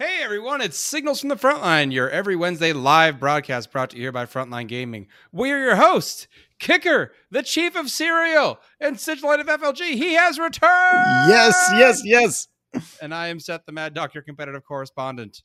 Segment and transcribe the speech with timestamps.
[0.00, 4.04] Hey everyone, it's Signals from the Frontline, your every Wednesday live broadcast brought to you
[4.04, 5.08] here by Frontline Gaming.
[5.30, 6.26] We are your host,
[6.58, 9.96] Kicker, the Chief of Cereal, and Sigilite of FLG.
[9.96, 11.28] He has returned!
[11.28, 12.48] Yes, yes, yes.
[13.02, 15.42] And I am Seth, the Mad Doctor competitive correspondent.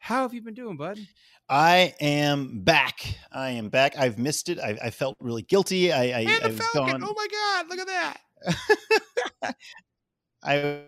[0.00, 0.98] How have you been doing, bud?
[1.48, 3.00] I am back.
[3.32, 3.96] I am back.
[3.96, 4.58] I've missed it.
[4.58, 5.94] I, I felt really guilty.
[5.94, 7.00] I, I, and the Falcon!
[7.00, 7.04] gone.
[7.04, 7.86] Oh my god, look at
[9.42, 9.56] that!
[10.42, 10.82] I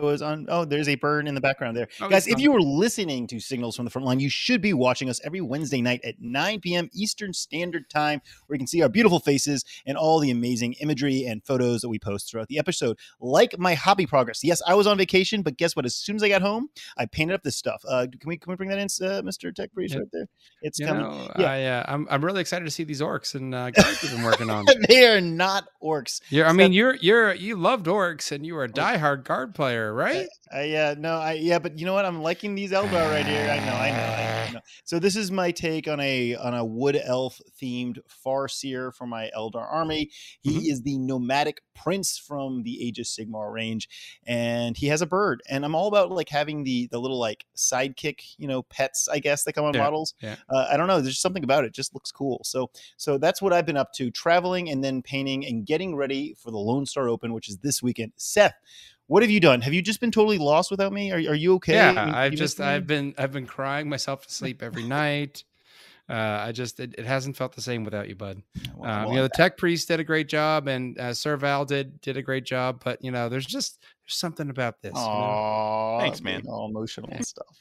[0.00, 0.46] was on.
[0.48, 2.26] Oh, there's a bird in the background there, Oh, guys.
[2.26, 5.20] If you were listening to Signals from the Front Line, you should be watching us
[5.24, 6.88] every Wednesday night at 9 p.m.
[6.92, 11.24] Eastern Standard Time, where you can see our beautiful faces and all the amazing imagery
[11.24, 12.98] and photos that we post throughout the episode.
[13.20, 14.42] Like my hobby progress.
[14.44, 15.84] Yes, I was on vacation, but guess what?
[15.84, 17.82] As soon as I got home, I painted up this stuff.
[17.88, 19.54] Uh, can we can we bring that in, uh, Mr.
[19.54, 20.00] Tech Priest, Yeah.
[20.00, 20.26] right there?
[20.62, 21.02] It's You coming.
[21.02, 21.50] know, Yeah.
[21.50, 24.22] I, uh, I'm, I'm really excited to see these orcs and uh, guys you've been
[24.22, 24.64] working on.
[24.88, 26.20] they are not orcs.
[26.30, 29.81] Yeah, I mean, you're you're you loved orcs and you were a diehard guard player,
[29.90, 30.28] right?
[30.52, 32.04] I, yeah, no, I yeah, but you know what?
[32.04, 33.48] I'm liking these Eldar right here.
[33.50, 33.96] I know, I know,
[34.48, 34.60] I know.
[34.84, 39.30] So this is my take on a on a wood elf themed Farseer for my
[39.36, 40.10] Eldar army.
[40.42, 40.70] He Mhm.
[40.72, 43.88] is the nomadic prince from the Age of Sigmar range,
[44.26, 45.42] and he has a bird.
[45.48, 49.08] And I'm all about like having the the little like sidekick, you know, pets.
[49.08, 50.14] I guess that come on Yeah, models.
[50.20, 50.36] yeah.
[50.50, 51.00] Uh, I don't know.
[51.00, 51.68] There's something about it.
[51.68, 51.74] it.
[51.74, 52.42] Just looks cool.
[52.44, 56.34] So so that's what I've been up to: traveling and then painting and getting ready
[56.34, 58.12] for the Lone Star Open, which is this weekend.
[58.16, 58.54] Seth.
[59.12, 59.60] What have you done?
[59.60, 61.12] Have you just been totally lost without me?
[61.12, 61.74] Are, are you okay?
[61.74, 62.58] Yeah, You- I've you just?
[62.62, 65.44] I've been I've been crying myself to sleep every night.
[66.08, 66.14] Uh,
[66.46, 68.42] I just it, it hasn't felt the same without you, bud.
[68.74, 71.36] Well, Um, well, you know, the tech priest did a great job, and uh, Sir
[71.36, 72.80] Val did did a great job.
[72.82, 74.92] But you know, there's just there's something about this.
[74.94, 75.98] you know?
[76.00, 76.42] Thanks, man.
[76.46, 77.56] All emotional and stuff.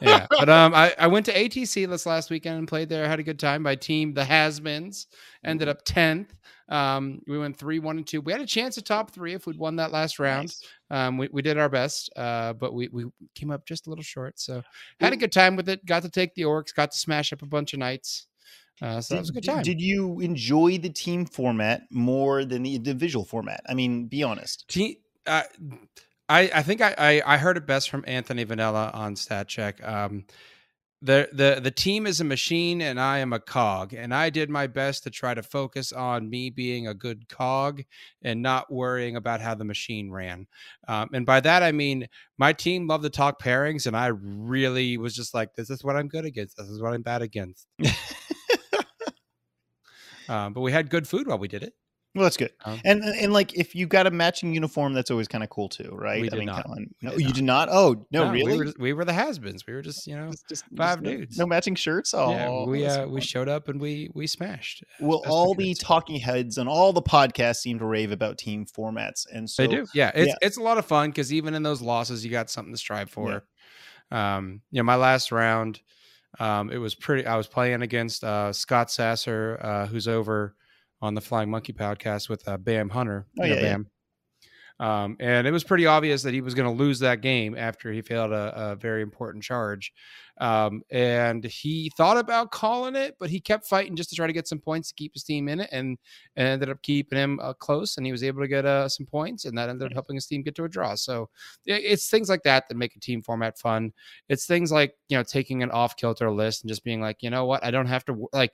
[0.00, 0.26] yeah.
[0.28, 3.08] But um, I, I went to ATC this last weekend and played there.
[3.08, 3.62] Had a good time.
[3.62, 5.06] My team, the Hasmins,
[5.44, 6.34] ended up tenth.
[6.68, 8.20] Um, we went three, one, and two.
[8.20, 10.48] We had a chance at top three if we'd won that last round.
[10.48, 10.62] Nice.
[10.90, 14.04] Um, we, we did our best, uh, but we, we came up just a little
[14.04, 14.38] short.
[14.38, 14.62] So
[15.00, 15.84] had a good time with it.
[15.86, 16.74] Got to take the orcs.
[16.74, 18.26] Got to smash up a bunch of knights.
[18.80, 19.62] Uh, so that was a good did, time.
[19.62, 23.62] Did you enjoy the team format more than the individual format?
[23.68, 24.66] I mean, be honest.
[24.68, 29.16] Te- uh, I I think I, I I heard it best from Anthony Vanella on
[29.16, 29.82] Stat Check.
[29.86, 30.24] Um,
[31.00, 34.50] the the the team is a machine and I am a cog, and I did
[34.50, 37.82] my best to try to focus on me being a good cog
[38.22, 40.48] and not worrying about how the machine ran.
[40.88, 44.98] Um, and by that I mean my team loved to talk pairings, and I really
[44.98, 46.56] was just like, this is what I'm good against.
[46.56, 47.68] This is what I'm bad against.
[50.28, 51.74] um, but we had good food while we did it.
[52.14, 52.50] Well, that's good.
[52.64, 55.68] Um, And and like if you got a matching uniform, that's always kind of cool
[55.68, 56.20] too, right?
[56.20, 56.62] We I did mean, not.
[56.64, 56.78] come on.
[57.02, 57.34] We No, did you not.
[57.34, 57.68] did not.
[57.70, 58.58] Oh no, we really?
[58.66, 59.66] were, we were the has-beens.
[59.66, 61.38] We were just you know Just- just- five just dudes.
[61.38, 62.14] No matching shirts.
[62.14, 64.82] Oh, yeah, we uh, we showed up and we we smashed.
[65.00, 68.64] Well, we all the talking heads on all the podcasts seem to rave about team
[68.66, 69.86] formats, and so they do.
[69.94, 70.34] Yeah, it's yeah.
[70.40, 73.10] it's a lot of fun because even in those losses, you got something to strive
[73.10, 73.44] for.
[74.10, 75.80] Um, you know, my last round,
[76.40, 77.26] um, it was pretty.
[77.26, 80.54] I was playing against uh, Scott Sasser, uh, who's over
[81.00, 83.26] on the Flying Monkey podcast with uh, Bam Hunter.
[83.40, 83.60] Oh, yeah, yeah.
[83.60, 83.86] Bam.
[84.80, 87.90] Um, and it was pretty obvious that he was going to lose that game after
[87.90, 89.92] he failed a, a very important charge.
[90.40, 94.32] Um, and he thought about calling it, but he kept fighting just to try to
[94.32, 95.98] get some points to keep his team in it, and,
[96.36, 99.04] and ended up keeping him uh, close, and he was able to get uh, some
[99.04, 100.94] points, and that ended up helping his team get to a draw.
[100.94, 101.28] So
[101.66, 103.92] it- it's things like that that make a team format fun.
[104.28, 107.30] It's things like you know taking an off kilter list and just being like, you
[107.30, 108.52] know what, I don't have to like,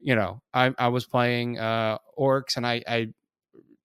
[0.00, 3.08] you know, I I was playing uh orcs and I I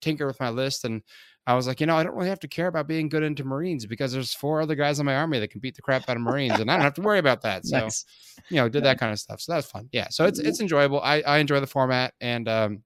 [0.00, 1.02] tinker with my list and
[1.46, 3.44] I was like, you know, I don't really have to care about being good into
[3.44, 6.16] Marines because there's four other guys in my army that can beat the crap out
[6.16, 7.62] of Marines, and I don't have to worry about that.
[7.72, 8.04] So, nice.
[8.50, 9.40] you know, did that kind of stuff.
[9.40, 9.88] So that's fun.
[9.92, 10.08] Yeah.
[10.10, 11.00] So it's it's enjoyable.
[11.00, 12.82] I I enjoy the format, and um,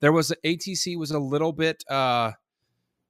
[0.00, 2.32] there was ATC was a little bit uh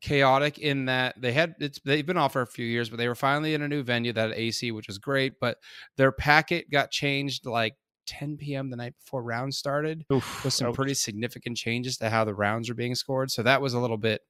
[0.01, 3.09] chaotic in that they had it's they've been off for a few years, but they
[3.09, 5.35] were finally in a new venue that had AC, which was great.
[5.41, 5.59] But
[5.97, 7.77] their packet got changed like
[8.07, 8.71] 10 p.m.
[8.71, 10.75] the night before rounds started Oof, with some ouch.
[10.75, 13.31] pretty significant changes to how the rounds are being scored.
[13.31, 14.23] So that was a little bit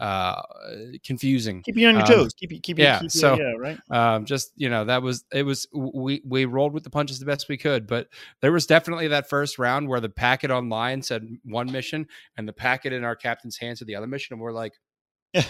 [0.00, 0.42] uh
[1.04, 1.62] confusing.
[1.62, 2.34] keep you on your um, toes.
[2.34, 3.78] Keep you keep you yeah, keep you- so- yeah, right.
[3.90, 7.26] Um just you know, that was it was we we rolled with the punches the
[7.26, 8.08] best we could, but
[8.40, 12.52] there was definitely that first round where the packet online said one mission and the
[12.52, 14.72] packet in our captain's hands said the other mission, and we're like,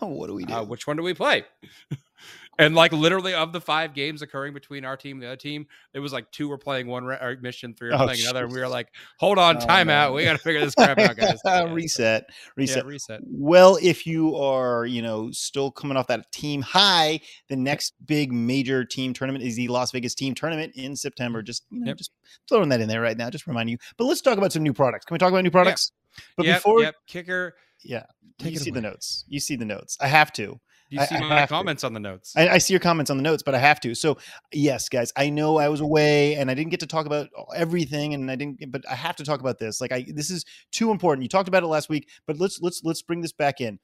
[0.00, 0.54] what do we do?
[0.54, 1.44] uh, which one do we play?
[2.60, 5.66] and like literally of the five games occurring between our team and the other team,
[5.94, 8.52] it was like two were playing one or mission, three were Oh, playing another, and
[8.52, 11.38] we were like, hold on, Oh, timeout, we got to figure this crap out, guys.
[11.44, 12.24] Yeah, reset,
[12.56, 12.84] reset.
[12.84, 13.20] Yeah, reset.
[13.24, 18.32] Well, if you are, you know, still coming off that team high, the next big
[18.32, 21.40] major team tournament is the Las Vegas team tournament in September.
[21.40, 21.46] Mm-hmm.
[21.46, 21.96] Just, you know, Yep.
[21.96, 22.10] just
[22.48, 23.78] throwing that in there right now, just remind you.
[23.96, 25.04] But let's talk about some new products.
[25.06, 25.92] Can we talk about new products?
[26.36, 27.54] But yep, before, yep, kicker.
[27.82, 28.04] yeah,
[28.40, 29.24] you see the notes.
[29.28, 29.96] You see the notes.
[30.00, 30.60] I have to.
[30.90, 31.54] You see I my have to.
[31.54, 32.34] comments on the notes.
[32.36, 33.94] I, I see your comments on the notes, but I have to.
[33.94, 34.18] So,
[34.52, 38.14] yes, guys, I know I was away and I didn't get to talk about everything,
[38.14, 39.80] and I didn't, but I have to talk about this.
[39.80, 41.22] Like, I this is too important.
[41.22, 43.78] You talked about it last week, but let's let's let's bring this back in.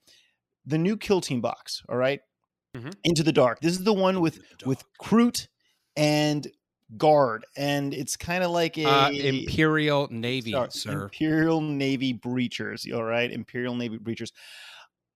[0.67, 2.20] The new Kill Team box, all right?
[2.76, 2.91] mm-hmm.
[3.05, 3.61] Into the Dark.
[3.61, 5.49] This is the one with with Kroot
[5.97, 6.47] and
[6.97, 11.02] Guard, and it's kind of like a uh, Imperial Navy, Sorry, sir.
[11.05, 12.93] Imperial Navy breachers.
[12.94, 14.32] All right, Imperial Navy breachers.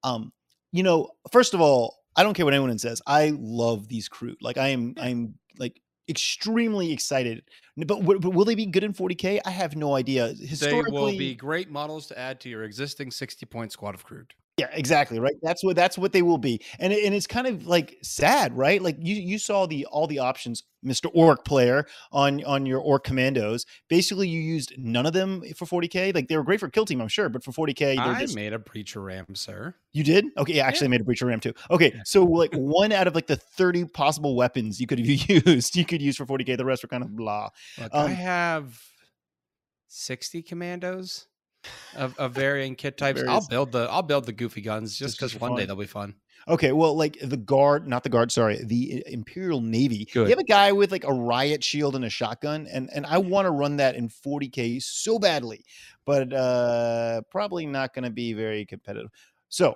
[0.02, 0.32] Um,
[0.72, 3.00] you know, first of all, I don't care what anyone says.
[3.06, 4.36] I love these Kroot.
[4.40, 5.00] Like, I am, hmm.
[5.00, 7.42] I'm like extremely excited.
[7.76, 9.40] But, w- but will they be good in 40k?
[9.44, 10.32] I have no idea.
[10.34, 14.04] They Historically, will be great models to add to your existing 60 point squad of
[14.04, 14.30] Kroot.
[14.60, 15.34] Yeah, exactly right.
[15.42, 18.56] That's what that's what they will be, and it- and it's kind of like sad,
[18.56, 18.80] right?
[18.82, 23.04] Like you you saw the all the options, Mister Orc player on on your Orc
[23.04, 23.64] commandos.
[23.88, 26.14] Basically, you used none of them for 40k.
[26.14, 28.34] Like they were great for kill team, I'm sure, but for 40k, they're I just
[28.36, 29.74] made a breacher ram, sir.
[29.92, 30.26] You did?
[30.38, 31.52] Okay, yeah, actually I made a breacher ram too.
[31.70, 35.08] Okay, so like one out of like the 30 possible weapons you could have
[35.46, 36.56] used, you could use for 40k.
[36.56, 37.48] The rest were kind of blah.
[37.78, 38.78] Look, Um, I have
[39.88, 41.26] 60 commandos
[41.96, 43.22] of, of varying kit types.
[43.22, 46.14] I'll build the I'll build the goofy guns just because one day they'll be fun.
[46.48, 50.06] Okay, well, like the guard, not the guard, sorry, the Imperial Navy.
[50.06, 50.24] Good.
[50.24, 53.18] You have a guy with like a riot shield and a shotgun, and and I
[53.18, 55.64] want to run that in 40k so badly,
[56.04, 59.10] but uh probably not going to be very competitive.
[59.48, 59.74] So,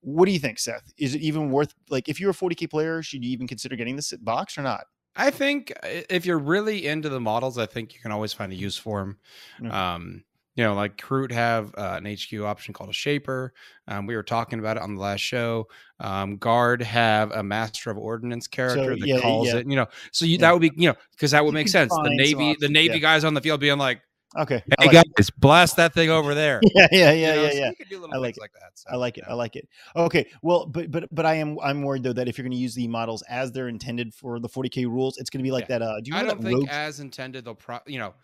[0.00, 0.92] what do you think, Seth?
[0.96, 3.96] Is it even worth like if you're a 40k player, should you even consider getting
[3.96, 4.84] this box or not?
[5.16, 8.56] I think if you're really into the models, I think you can always find a
[8.56, 9.18] use for them.
[9.60, 9.72] Mm.
[9.72, 10.24] Um,
[10.56, 13.52] you know, like Kroot have uh, an HQ option called a Shaper.
[13.88, 15.66] Um, we were talking about it on the last show.
[16.00, 19.56] Um, Guard have a Master of Ordnance character that yeah, calls yeah.
[19.56, 19.66] it.
[19.68, 20.38] You know, so you, Yeah.
[20.42, 21.92] that would be you know because that would You make sense.
[21.92, 24.00] The Navy, the Navy guys on the field being like,
[24.36, 25.30] Okay, I "Hey like it.
[25.38, 27.70] blast that thing over there." yeah, yeah, You yeah, know, yeah, so yeah.
[27.88, 28.70] You I like things like that.
[28.74, 29.24] So, I like it.
[29.26, 29.68] you I like it.
[29.94, 30.28] Okay.
[30.42, 32.74] Well, but but but I am I'm worried though that if you're going to use
[32.74, 35.82] the models as they're intended for the 40k rules, it's going to be like that.
[35.82, 36.68] Uh, do you I don't think rogue?
[36.68, 38.14] as intended they'll pro you know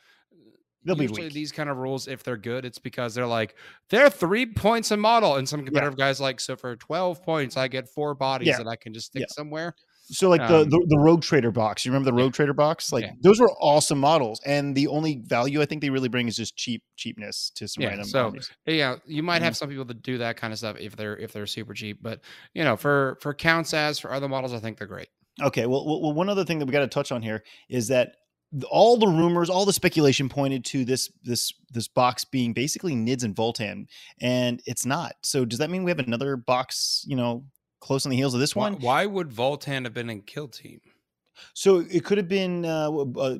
[0.84, 3.54] They'll usually these kind of rules if they're good it's because they're like
[3.90, 7.68] they're three points a model and some competitive guys like so for 12 points i
[7.68, 8.58] get four bodies Yeah.
[8.58, 9.26] that i can just stick Yeah.
[9.30, 9.74] somewhere
[10.12, 11.84] So like the, um, the the Rogue Trader box.
[11.84, 12.24] You remember the Yeah.
[12.24, 12.92] Rogue Trader box?
[12.92, 13.12] Like Yeah.
[13.22, 16.56] those were awesome models, and the only value I think they really bring is just
[16.56, 18.06] cheap cheapness to some Yeah, random.
[18.08, 18.50] so- armies.
[18.66, 19.44] yeah you might Mhm.
[19.44, 21.98] have some people that do that kind of stuff if they're if they're super cheap
[22.02, 22.20] but
[22.54, 25.08] you know for for counts as for other models i think they're great
[25.40, 25.64] Okay.
[25.64, 28.14] Well, well, one other thing that we got to touch on here is that th-
[28.68, 33.24] all the rumors, all the speculation pointed to this this this box being basically Nids
[33.24, 33.86] and Votann,
[34.20, 35.14] and it's not.
[35.22, 37.04] So does that mean we have another box?
[37.06, 37.44] You know,
[37.80, 38.80] close on the heels of this why, one?
[38.80, 40.80] why would Votann have been in kill team
[41.54, 43.38] So it could have been uh, uh,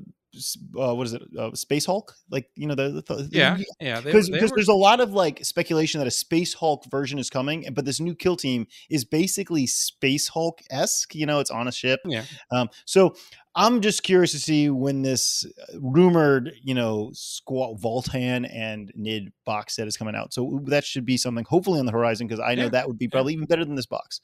[0.79, 1.23] uh, what is it?
[1.39, 2.15] Uh, Space Hulk?
[2.31, 5.45] Like you know the, the, the yeah yeah because were- there's a lot of like
[5.45, 9.67] speculation that a Space Hulk version is coming, but this new kill team is basically
[9.67, 11.15] Space Hulk esque.
[11.15, 12.01] You know, it's on a ship.
[12.05, 13.15] yeah Um, so
[13.57, 19.33] I'm just curious to see when this uh, rumored, you know, Squat Votann and Nid
[19.45, 20.33] box set is coming out.
[20.33, 22.99] So that should be something hopefully on the horizon because I know Yeah, that would
[22.99, 24.21] be probably even better than this box.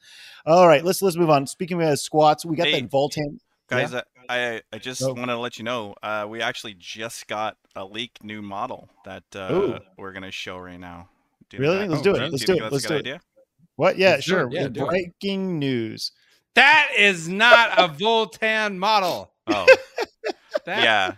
[0.47, 1.47] All right, let's let's move on.
[1.49, 3.39] Speaking of squats, we got Hey, that Votann.
[3.69, 5.13] Guys, uh, I I just Oh.
[5.13, 9.25] wanted to let you know uh, we actually just got a leaked new model that
[9.35, 9.79] uh, Ooh.
[9.97, 11.09] we're gonna show right now.
[11.51, 11.79] Do Really?
[11.79, 12.31] that- Let's Oh, do it.
[12.33, 12.73] Let's do it.
[12.73, 13.21] Let's do it.
[13.77, 13.99] What?
[13.99, 14.49] Yeah, Let's sure.
[14.51, 14.89] Yeah, do it.
[14.89, 16.13] Breaking news.
[16.55, 19.67] that is not a Votann model Oh,
[20.65, 21.13] that, yeah.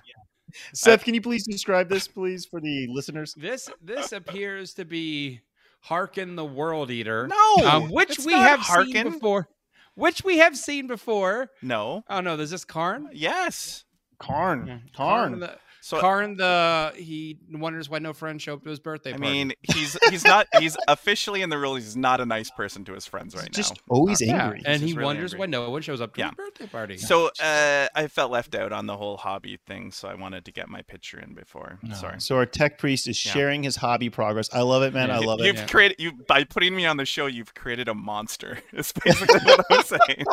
[0.74, 3.34] Seth, can you please describe this, please, for the listeners?
[3.34, 5.40] This this appears to be
[5.86, 9.12] Kharn the World Eater, No, um, which we not have seen Kharn.
[9.12, 9.48] before.
[9.98, 11.50] Which we have seen before.
[11.60, 12.04] No.
[12.08, 13.06] Oh no, is this Kharn?
[13.12, 13.84] Yes.
[14.20, 14.68] Kharn.
[14.68, 15.40] Yeah, Kharn.
[15.40, 19.16] the So Kharn the he wonders why no friend show up to his birthday I
[19.16, 19.30] party.
[19.32, 21.76] mean, he's he's not he's officially in the rule.
[21.76, 23.74] He's not a nice person to his friends right just now.
[23.76, 24.62] Just always yeah, angry.
[24.66, 25.40] and he really wonders angry.
[25.40, 26.26] why no one shows up to Yeah.
[26.26, 26.96] his birthday party.
[26.98, 30.52] So uh, I felt left out on the whole hobby thing, so I wanted to
[30.52, 31.78] get my picture in before.
[31.94, 32.20] Sorry.
[32.20, 33.32] So our tech priest is Yeah.
[33.32, 34.50] sharing his hobby progress.
[34.52, 35.10] I love it, man.
[35.10, 35.26] I Yeah.
[35.26, 35.46] love it.
[35.46, 37.24] You've created you by putting me on the show.
[37.24, 38.58] You've created a monster.
[38.74, 40.24] Is basically what I'm saying.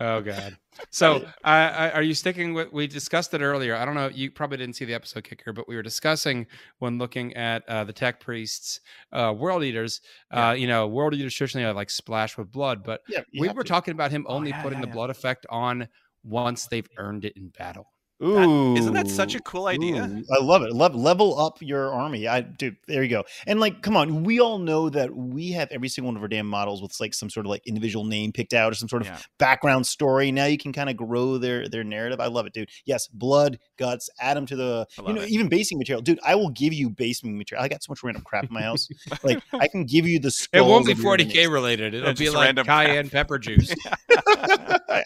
[0.00, 0.56] oh god.
[0.90, 2.72] So I, I, are you sticking with?
[2.72, 3.76] We discussed it earlier.
[3.76, 4.08] I don't know.
[4.08, 6.46] You probably didn't see the episode kicker, but we were discussing
[6.78, 8.80] when looking at uh, the tech priests,
[9.12, 10.00] uh, world eaters.
[10.30, 13.64] Uh, you know, world eaters traditionally are like splash with blood, but Yeah, we were
[13.64, 13.68] to.
[13.68, 14.92] talking about him Oh, only yeah, putting yeah, the yeah.
[14.92, 15.88] blood effect on
[16.22, 17.91] once they've earned it in battle.
[18.22, 20.04] Ooh, isn't that such a cool idea?
[20.04, 20.72] Ooh, I love it.
[20.72, 22.28] Love level up your army.
[22.28, 23.24] I dude, there you go.
[23.46, 26.28] And like, come on, we all know that we have every single one of our
[26.28, 29.02] damn models with like some sort of like individual name picked out or some sort
[29.02, 29.18] of Yeah.
[29.38, 30.30] background story.
[30.30, 32.20] Now you can kind of grow their their narrative.
[32.20, 32.68] I love it, dude.
[32.84, 35.28] Yes, blood, guts, add them to the you know it.
[35.30, 36.20] even basing material, dude.
[36.24, 37.64] I will give you basing material.
[37.64, 38.88] I got so much random crap in my house.
[39.24, 40.28] like I can give you the.
[40.52, 41.94] It won't be skulls of your 40k related.
[41.94, 43.74] It'll Yeah, be like random cayenne pepper juice.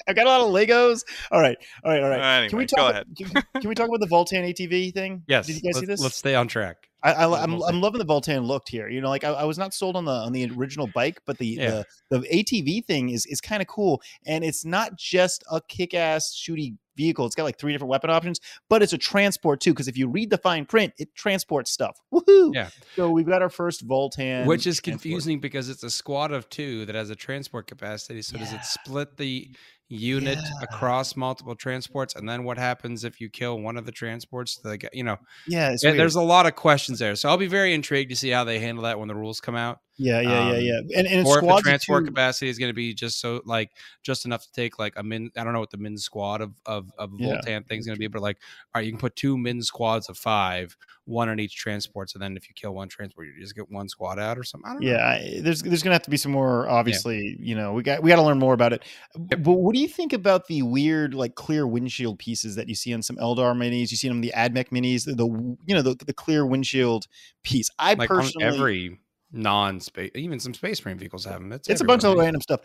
[0.08, 1.02] I got a lot of Legos.
[1.30, 2.20] All right, all right, all right.
[2.20, 2.90] Anyway, can we go talk?
[2.92, 3.05] ahead.
[3.16, 3.28] Can,
[3.60, 5.22] can we talk about the Votann ATV thing?
[5.28, 5.46] yes.
[5.46, 6.00] Did you guys see let's- this?
[6.02, 6.88] Let's stay on track.
[7.02, 8.88] I, I, I'm, I'm loving the Votann look here.
[8.88, 11.38] You know, like I, I was not sold on the on the original bike, but
[11.38, 11.82] the Yeah.
[12.10, 15.94] the, the ATV thing is is kind of cool, and it's not just a kick
[15.94, 17.24] ass shooty vehicle.
[17.26, 19.72] It's got like three different weapon options, but it's a transport too.
[19.72, 21.96] Because if you read the fine print, it transports stuff.
[22.12, 22.52] Woohoo!
[22.54, 22.70] Yeah.
[22.96, 24.92] So we've got our first Votann, Which is transport.
[25.02, 28.22] confusing because it's a squad of two that has a transport capacity.
[28.22, 29.50] So does it split the
[29.88, 30.50] unit Yeah.
[30.62, 32.14] across multiple transports?
[32.14, 34.58] And then what happens if you kill one of the transports?
[34.62, 35.16] The you know,
[35.46, 36.00] Yeah, it's yeah, weird.
[36.00, 37.14] there's a lot of questions there.
[37.16, 39.56] So I'll be very intrigued to see how they handle that when the rules come
[39.56, 39.78] out.
[39.98, 40.98] Yeah, yeah, yeah, um, yeah.
[40.98, 43.70] And and or if the transport two- capacity is going to be just so like
[44.02, 45.30] just enough to take like a min.
[45.36, 47.40] I don't know what the min squad of of, of Yeah.
[47.40, 48.36] Votann thing's going to be, but like,
[48.74, 50.76] all right, you can put two min squads of five,
[51.06, 52.10] one on each transport.
[52.10, 54.70] So then if you kill one transport, you just get one squad out or something.
[54.70, 54.90] I don't know.
[54.90, 56.68] Yeah, I, there's there's gonna have to be some more.
[56.68, 58.82] Obviously, you know, we got we got to learn more about it.
[59.30, 59.42] Yep.
[59.42, 62.92] But what do you think about the weird, like clear windshield pieces that you see
[62.92, 63.90] on some Eldar minis?
[63.90, 67.06] You see them in the AdMech minis, the, the you know the, the clear windshield
[67.42, 67.70] piece.
[67.78, 69.00] I like on personally, every
[69.32, 71.52] non-space, even some space marine vehicles have them.
[71.52, 72.60] It's, it's a bunch of random stuff.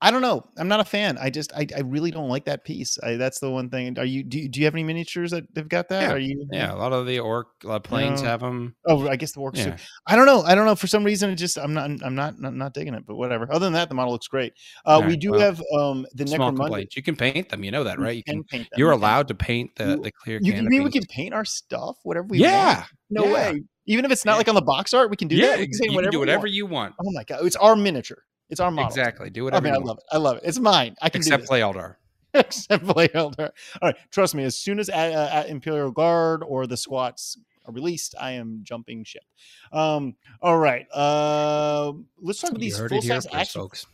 [0.00, 0.44] I don't know.
[0.58, 1.16] I'm not a fan.
[1.18, 2.98] I just I, I really don't like that piece.
[3.02, 3.98] I, that's the one thing.
[3.98, 6.02] Are you do, you do you have any miniatures that they've got that?
[6.02, 6.12] Yeah.
[6.12, 8.28] Are you Yeah, a lot of the orc uh, planes No.
[8.28, 8.74] have them.
[8.86, 9.64] Oh, I guess the orcs.
[9.64, 9.72] too.
[10.06, 10.42] I don't know.
[10.42, 10.74] I don't know.
[10.74, 13.06] For some reason, it just I'm not I'm not not, not digging it.
[13.06, 13.50] But whatever.
[13.50, 14.52] Other than that, the model looks great.
[14.84, 16.78] Uh, we do well, have um the small.
[16.78, 17.64] You can paint them.
[17.64, 18.16] You know that, right?
[18.16, 18.44] You can.
[18.44, 18.76] paint them.
[18.78, 20.38] You're allowed to paint the You- the clear.
[20.42, 22.52] You, you mean we can paint our stuff, whatever we want?
[22.52, 22.84] Yeah.
[23.08, 23.32] No yeah.
[23.32, 23.62] way.
[23.86, 25.58] Even if it's not like on the box art, we can do yeah, that.
[25.58, 26.52] We can you can do whatever want.
[26.52, 26.94] you want.
[27.00, 28.24] Oh my god, it's our miniature.
[28.50, 28.88] It's our model.
[28.88, 29.30] Exactly.
[29.30, 29.66] Do whatever.
[29.66, 30.04] I mean, you I love it.
[30.12, 30.42] I love it.
[30.44, 30.96] It's mine.
[31.02, 31.96] I can Except do play Eldar.
[32.34, 33.50] Except play Eldar.
[33.80, 34.44] All right, trust me.
[34.44, 38.60] As soon as at, uh, at Imperial Guard or the squats are released, I am
[38.62, 39.24] jumping ship.
[39.72, 40.16] Um.
[40.40, 40.86] All right.
[40.92, 43.86] Uh, let's talk about You these full size action folks.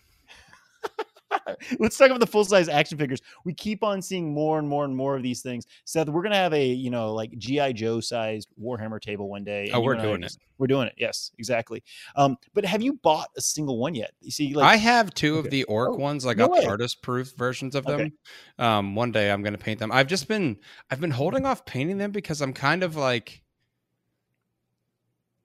[1.78, 3.20] Let's talk about the full size action figures.
[3.44, 5.66] We keep on seeing more and more and more of these things.
[5.84, 9.70] Seth, we're gonna have a you know like GI Joe sized Warhammer table one day.
[9.72, 10.36] Oh, we're and I are doing it.
[10.58, 10.94] We're doing it.
[10.98, 11.82] Yes, exactly.
[12.16, 14.12] Um, but have you bought a single one yet?
[14.20, 15.46] You see, like I have two okay.
[15.46, 16.26] of the orc Oh, ones.
[16.26, 17.96] I no got the artist proof versions of Okay.
[17.96, 18.12] them.
[18.58, 19.90] Um, one day I'm going to paint them.
[19.90, 20.58] I've just been
[20.90, 23.42] I've been holding off painting them because I'm kind of like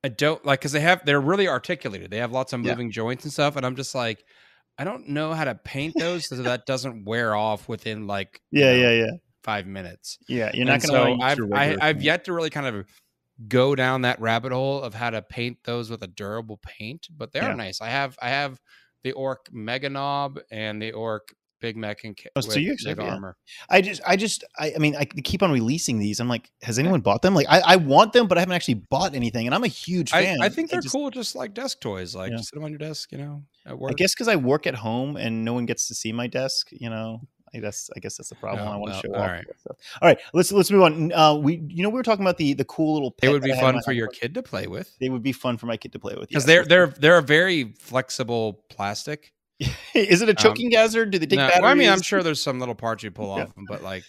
[0.03, 2.11] I don't like because they have they're really articulated.
[2.11, 2.71] They have lots of Yeah.
[2.71, 4.25] moving joints and stuff, and I'm just like
[4.77, 8.61] I don't know how to paint those so that doesn't wear off within like you
[8.61, 9.11] yeah, know, yeah, yeah,
[9.43, 10.17] five minutes.
[10.27, 10.51] yeah.
[10.53, 10.93] You're not And gonna.
[10.93, 12.85] so I've I, I've yet to really kind of
[13.47, 17.31] go down that rabbit hole of how to paint those with a durable paint, but
[17.33, 17.51] they Yeah.
[17.51, 17.81] are nice.
[17.81, 18.59] I have I have
[19.03, 21.33] the orc Meganob and the orc
[21.65, 23.13] Big Mek and ca- Oh, so you actually yeah.
[23.13, 23.35] armor.
[23.71, 26.19] I just, I just, I, I mean, I keep on releasing these.
[26.19, 27.33] I'm like, has anyone bought them?
[27.33, 30.13] Like, I, I want them, but I haven't actually bought anything, and I'm a huge
[30.13, 30.37] I, fan.
[30.43, 32.13] I think they're just- cool, just like desk toys.
[32.13, 32.37] Like Yeah.
[32.37, 33.89] just sit them on your desk, you know, at work.
[33.89, 36.67] I guess because I work at home and no one gets to see my desk,
[36.71, 37.21] you know.
[37.53, 38.67] I guess I guess that's the problem.
[38.67, 39.29] Oh, I want well, to show all off.
[39.31, 39.45] right.
[40.01, 41.13] All right, let's let's move on.
[41.13, 43.15] Uh, we you know we were talking about the the cool little.
[43.21, 45.31] they pet would be I fun for your kid to play with It would be
[45.31, 49.31] fun for my kid to play with because they're they're they're a very flexible plastic.
[49.93, 51.11] Is it a um, choking hazard?
[51.11, 51.61] Do they take No, batteries?
[51.61, 54.03] well, I mean, I'm sure there's some little parts you pull off them, but like,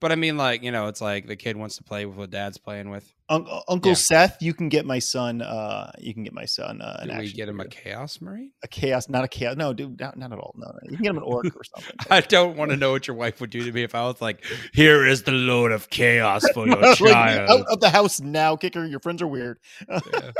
[0.00, 2.30] but I mean, like you know, it's like the kid wants to play with what
[2.30, 3.10] dad's playing with.
[3.28, 3.94] Un- Uncle Yeah.
[3.96, 5.42] Seth, you can get my son.
[5.42, 8.52] Uh, you can get my son uh, an we get him a chaos marine?
[8.62, 9.56] a chaos, not a chaos.
[9.56, 10.54] No, dude, not, not at all.
[10.56, 11.96] No, no, you can get him an orc or something.
[12.10, 14.20] I don't want to know what your wife would do to me if I was
[14.20, 18.20] like, "Here is the load of chaos for your Like, child." out of the house
[18.20, 18.84] now, kicker.
[18.86, 19.58] Your friends are weird.
[19.90, 20.30] Yeah,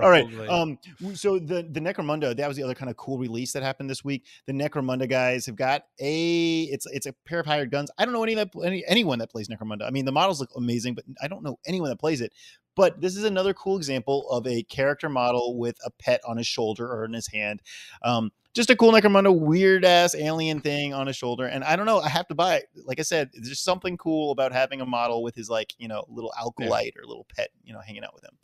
[0.00, 0.26] All right.
[0.48, 0.78] Um.
[1.14, 4.04] So the the Necromunda that was the other kind of cool release that happened this
[4.04, 4.24] week.
[4.46, 7.90] The Necromunda guys have got a it's it's a pair of hired guns.
[7.98, 9.86] I don't know any that any anyone that plays Necromunda.
[9.86, 12.32] I mean, the models look amazing, but I don't know anyone that plays it.
[12.76, 16.46] But this is another cool example of a character model with a pet on his
[16.46, 17.62] shoulder or in his hand.
[18.02, 21.46] Um, just a cool Necromunda, weird ass alien thing on his shoulder.
[21.46, 22.66] And I don't know, I have to buy it.
[22.84, 26.04] Like I said, there's something cool about having a model with his like, you know,
[26.08, 28.38] little alkalite or little pet, you know, hanging out with him.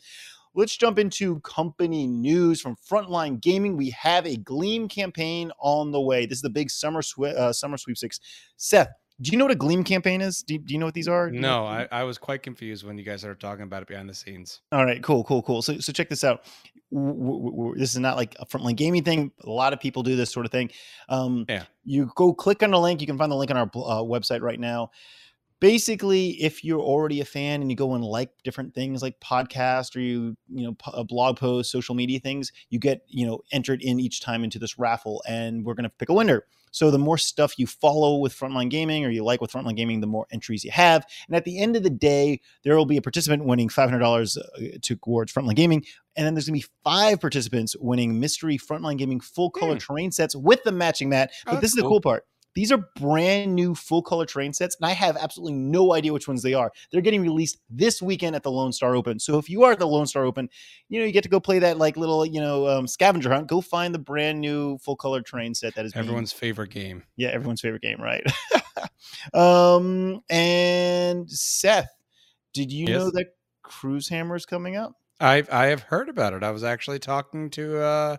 [0.54, 3.76] Let's jump into company news from Frontline Gaming.
[3.76, 6.26] We have a Gleam campaign on the way.
[6.26, 8.18] This is the big summer swe- uh, summer sweepstakes.
[8.56, 8.88] Seth,
[9.20, 10.42] do you know what a Gleam campaign is?
[10.42, 11.30] Do you, do you know what these are?
[11.30, 14.14] No, I, I was quite confused when you guys started talking about it behind the
[14.14, 14.60] scenes.
[14.72, 15.62] All right, cool, cool, cool.
[15.62, 16.44] So, so check this out.
[16.92, 19.30] W- this is not like a frontline gaming thing.
[19.44, 20.70] A lot of people do this sort of thing.
[21.08, 21.64] Um, Yeah.
[21.84, 23.00] You go click on the link.
[23.00, 24.90] You can find the link on our uh, website right now.
[25.60, 29.94] Basically if you're already a fan and you go and like different things like podcast
[29.94, 33.82] or you you know a blog post social media things you get you know entered
[33.82, 36.44] in each time into this raffle and we're going to pick a winner.
[36.72, 40.00] So the more stuff you follow with frontline gaming or you like with frontline gaming
[40.00, 41.04] the more entries you have.
[41.26, 44.78] And at the end of the day there will be a participant winning $500 uh,
[44.80, 45.84] towards frontline gaming.
[46.14, 49.78] And then there's going to be five participants winning mystery frontline gaming full color Hmm.
[49.78, 51.32] terrain sets with the matching mat.
[51.48, 51.90] Oh, but this that's is the cool.
[51.90, 55.94] cool part these are brand new full color terrain sets, and I have absolutely no
[55.94, 56.72] idea which ones they are.
[56.90, 59.18] They're getting released this weekend at the Lone Star Open.
[59.18, 60.48] So if you are at the Lone Star Open,
[60.88, 63.46] you know you get to go play that like little you know um, scavenger hunt.
[63.46, 67.04] Go find the brand new full color terrain set that is being- Everyone's favorite game.
[67.16, 68.24] yeah everyone's favorite game, right?
[69.34, 71.90] um, and Seth,
[72.52, 73.26] did you know that
[73.62, 74.94] Cruise Hammer is coming up?
[75.20, 76.42] I've I have heard about it.
[76.42, 78.16] I was actually talking to uh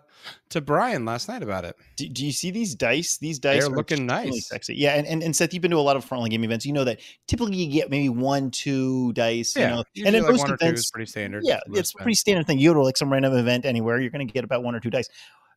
[0.50, 1.76] to Brian last night about it.
[1.96, 3.18] Do, do you see these dice?
[3.18, 4.48] These dice They're are looking nice.
[4.48, 4.76] sexy.
[4.76, 6.64] Yeah, and, and and Seth, you've been to a lot of frontline game events.
[6.64, 9.56] You know that typically you get maybe one, two dice.
[9.56, 11.42] you know, usually and in like most one or two events, is pretty standard.
[11.44, 12.58] yeah, it's a pretty standard thing.
[12.58, 14.80] You go to like some random event anywhere, you're going to get about one or
[14.80, 15.08] two dice.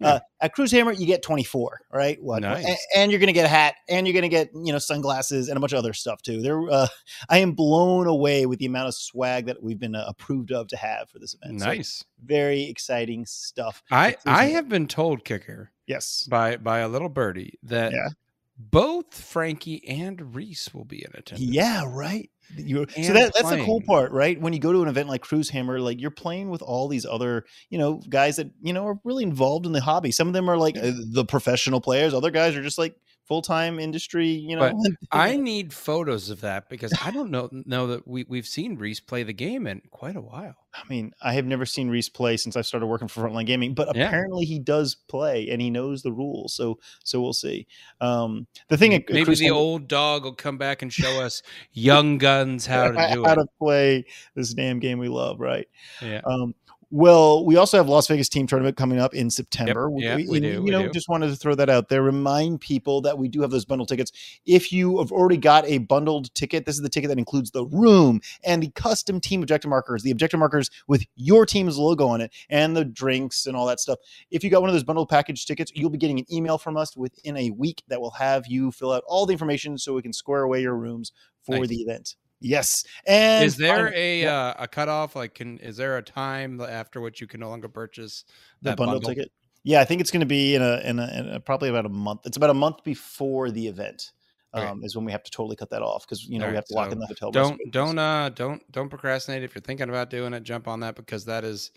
[0.02, 2.22] Uh, at Cruise Hammer, you get 24, right?
[2.22, 2.42] What?
[2.42, 2.66] Nice.
[2.96, 5.48] And, you're going to get a hat, and you're going to get you know sunglasses
[5.48, 6.42] and a bunch of other stuff too.
[6.42, 6.88] There, uh,
[7.30, 10.68] I am blown away with the amount of swag that we've been uh, approved of
[10.70, 11.62] to have for this event.
[11.62, 12.04] So, Nice.
[12.24, 13.82] very exciting stuff.
[13.92, 16.28] I I have been told, kicker, Yes.
[16.30, 18.10] by by a little birdie that Yeah.
[18.58, 21.42] both Frankie and Reese will be in attendance.
[21.52, 22.30] Yeah, right.
[22.56, 24.40] You so that that's the cool part, right?
[24.40, 27.06] When you go to an event like Cruise Hammer, like you're playing with all these
[27.06, 30.12] other, you know, guys that you know are really involved in the hobby.
[30.12, 32.14] Some of them are like uh, the professional players.
[32.14, 32.96] Other guys are just like
[33.28, 34.28] full time industry.
[34.28, 34.76] You know, But
[35.12, 39.00] I need photos of that because I don't know know that we we've seen Reese
[39.00, 40.56] play the game in quite a while.
[40.74, 43.74] I mean, I have never seen Reese play since I started working for Frontline Gaming,
[43.74, 44.08] but Yeah.
[44.08, 46.54] apparently he does play and he knows the rules.
[46.54, 47.66] So, so we'll see.
[48.02, 51.42] Um, the thing, Maybe Cruise the old dog will come back and show us
[51.72, 53.28] young guns how to do how it.
[53.28, 54.06] How to play
[54.36, 55.68] this damn game we love, right?
[56.02, 56.20] Yeah.
[56.26, 56.54] Um,
[56.96, 59.92] well, we also have Las Vegas team tournament coming up in September.
[59.98, 60.92] yeah, we and, do, You we know, do.
[60.92, 62.02] just wanted to throw that out there.
[62.02, 64.14] Remind people that we do have those bundle tickets.
[64.46, 67.66] If you have already got a bundled ticket, this is the ticket that includes the
[67.66, 72.22] room and the custom team objective markers, the objective markers with your team's logo on
[72.22, 74.00] it, and the drinks and all that stuff.
[74.32, 76.78] If you got one of those bundled package tickets, you'll be getting an email from
[76.78, 80.02] us within a week that will have you fill out all the information so we
[80.02, 81.12] can square away your rooms
[81.46, 81.68] for Nice.
[81.68, 82.16] the event.
[82.46, 82.84] Yes.
[83.08, 84.38] And is there finally- a yeah.
[84.38, 85.16] uh, a cutoff?
[85.16, 88.24] Like, can is there a time after which you can no longer purchase
[88.62, 89.32] the that bundle, ticket.
[89.64, 91.88] Yeah, I think it's going to be in a, in a in a probably about
[91.88, 92.22] a month.
[92.26, 94.12] It's about a month before the event.
[94.54, 96.64] Um, is when we have to totally cut that off because you know we have
[96.66, 97.30] to lock in the hotel.
[97.30, 100.44] Don't don't uh don't don't procrastinate if you're thinking about doing it.
[100.44, 101.72] Jump on that because that is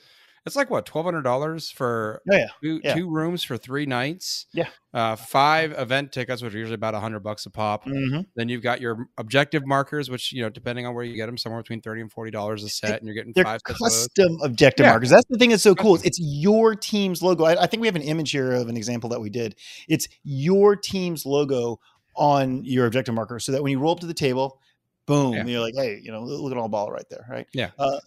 [0.49, 2.95] it's like what twelve hundred dollars for Oh, yeah, two, yeah.
[2.95, 4.47] two rooms for three nights.
[4.53, 4.69] Yeah.
[4.93, 7.85] uh, five event tickets, which are usually about a hundred bucks a pop.
[7.85, 8.27] Mhm.
[8.35, 11.39] Then you've got your objective markers, which you know, depending on where you get them,
[11.39, 14.85] somewhere between thirty and forty dollars a set, and you're getting They're five custom objective
[14.85, 14.91] Yeah.
[14.91, 15.11] markers.
[15.11, 15.97] That's the thing that's so cool.
[16.03, 17.45] It's your team's logo.
[17.45, 19.55] I, I think we have an image here of an example that we did.
[19.89, 21.79] It's your team's logo
[22.17, 24.61] on your objective marker, so that when you roll up to the table,
[25.07, 25.45] boom, Yeah.
[25.45, 27.47] you're like, hey, you know, look at all ball right there, right?
[27.53, 27.71] Yeah.
[27.79, 27.99] Uh,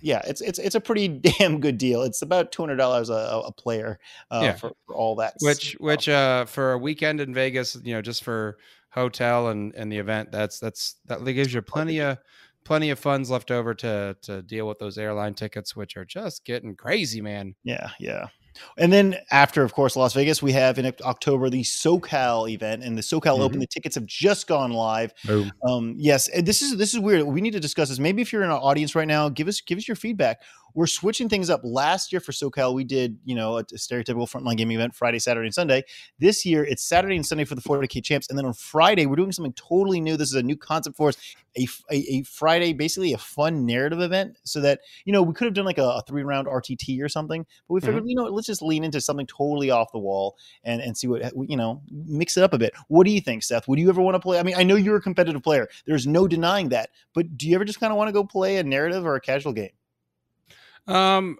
[0.00, 1.08] yeah, it's it's it's a pretty
[1.38, 2.02] damn good deal.
[2.02, 3.98] It's about two hundred dollars a, a player
[4.30, 4.54] uh, Yeah.
[4.54, 5.34] for, for all that.
[5.40, 5.80] Which stuff.
[5.80, 8.58] which uh for a weekend in Vegas, you know, just for
[8.90, 12.18] hotel and and the event, that's that's that gives you plenty of
[12.64, 16.44] plenty of funds left over to to deal with those airline tickets, which are just
[16.44, 17.54] getting crazy, man.
[17.64, 18.26] Yeah, yeah.
[18.76, 22.96] And then after, of course, Las Vegas, we have in October the SoCal event, and
[22.96, 23.58] the SoCal Open.
[23.60, 25.12] The tickets have just gone live.
[25.62, 27.22] Um, yes, and this is this is weird.
[27.24, 27.98] We need to discuss this.
[27.98, 30.42] Maybe if you're in our audience right now, give us give us your feedback.
[30.74, 31.60] We're switching things up.
[31.64, 35.18] Last year for SoCal, we did you know a, a stereotypical frontline gaming event Friday,
[35.18, 35.84] Saturday, and Sunday.
[36.18, 39.16] This year, it's Saturday and Sunday for the 40k champs, and then on Friday, we're
[39.16, 40.16] doing something totally new.
[40.16, 44.80] This is a new concept for us—a Friday, basically a fun narrative event, so that
[45.04, 47.74] you know we could have done like a, a three round RTT or something, but
[47.74, 48.10] we figured mm-hmm.
[48.10, 51.32] you know let's just lean into something totally off the wall and and see what
[51.48, 52.74] you know mix it up a bit.
[52.88, 53.68] What do you think, Seth?
[53.68, 54.38] Would you ever want to play?
[54.38, 55.68] I mean, I know you're a competitive player.
[55.86, 58.56] There's no denying that, but do you ever just kind of want to go play
[58.56, 59.70] a narrative or a casual game?
[60.88, 61.38] Um,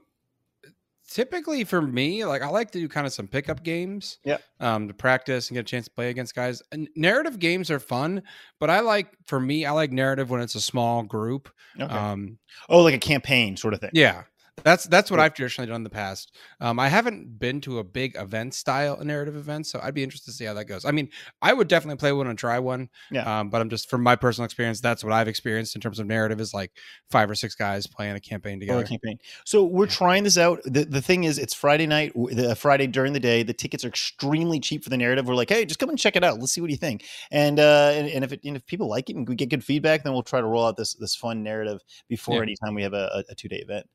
[1.09, 4.19] typically for me, like I like to do kind of some pickup games.
[4.25, 4.39] Yeah.
[4.61, 6.63] Um, to practice and get a chance to play against guys.
[6.71, 8.23] And narrative games are fun,
[8.61, 11.49] but I like for me, I like narrative when it's a small group.
[11.81, 11.93] Okay.
[11.93, 13.91] Um, oh, like a campaign sort of thing.
[13.95, 14.23] yeah.
[14.65, 16.37] That's that's what I've traditionally done in the past.
[16.61, 20.31] Um, I haven't been to a big event style narrative event, so I'd be interested
[20.31, 20.85] to see how that goes.
[20.85, 21.09] I mean,
[21.43, 22.89] I would definitely play one and try one.
[23.11, 23.41] Yeah.
[23.41, 26.07] Um, but I'm just from my personal experience, that's what I've experienced in terms of
[26.07, 26.73] narrative is like
[27.11, 28.83] five or six guys playing a campaign together.
[28.83, 29.19] a campaign.
[29.45, 29.91] So we're Yeah.
[29.93, 30.61] trying this out.
[30.65, 33.43] The, the thing is, it's Friday night, the Friday during the day.
[33.43, 35.27] The tickets are extremely cheap for the narrative.
[35.27, 36.39] We're like, hey, just come and check it out.
[36.39, 37.05] Let's see what you think.
[37.31, 39.65] And uh, and, and if it, and if people like it and we get good
[39.65, 42.43] feedback, then we'll try to roll out this this fun narrative before Yeah.
[42.43, 43.87] any time we have a, a, two day event.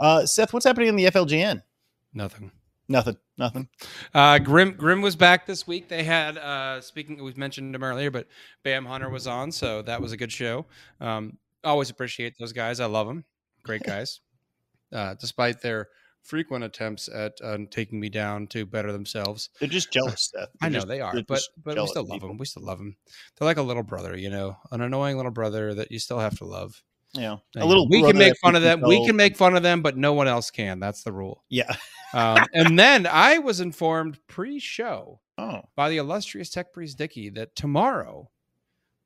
[0.00, 1.62] Uh, Seth, what's happening in the FLGN?
[2.14, 2.50] Nothing.
[2.88, 3.16] Nothing.
[3.38, 3.68] Nothing.
[4.12, 5.88] Uh, Grim Grim was back this week.
[5.88, 7.22] They had uh, speaking.
[7.22, 8.26] We've mentioned him earlier, but
[8.64, 10.66] Bam Hunter was on, so that was a good show.
[11.00, 12.80] Um, always appreciate those guys.
[12.80, 13.24] I love them.
[13.62, 14.20] Great guys.
[14.92, 15.88] Uh, despite their
[16.24, 19.50] frequent attempts at uh, taking me down to better themselves.
[19.60, 20.48] They're just jealous, Seth.
[20.60, 22.28] I They're know just- they are, but but we still love people.
[22.28, 22.38] them.
[22.38, 22.96] We still love them.
[23.38, 26.36] They're like a little brother, you know, an annoying little brother that you still have
[26.38, 26.82] to love.
[27.14, 27.88] You a little.
[27.88, 28.80] we can make fun of them.
[28.82, 30.78] We can make fun of them, but no one else can.
[30.80, 31.44] That's the rule.
[31.48, 31.74] Yeah.
[32.12, 35.60] Um, and then I was informed pre-show Oh.
[35.76, 38.28] by the illustrious Tech priest Dicky that tomorrow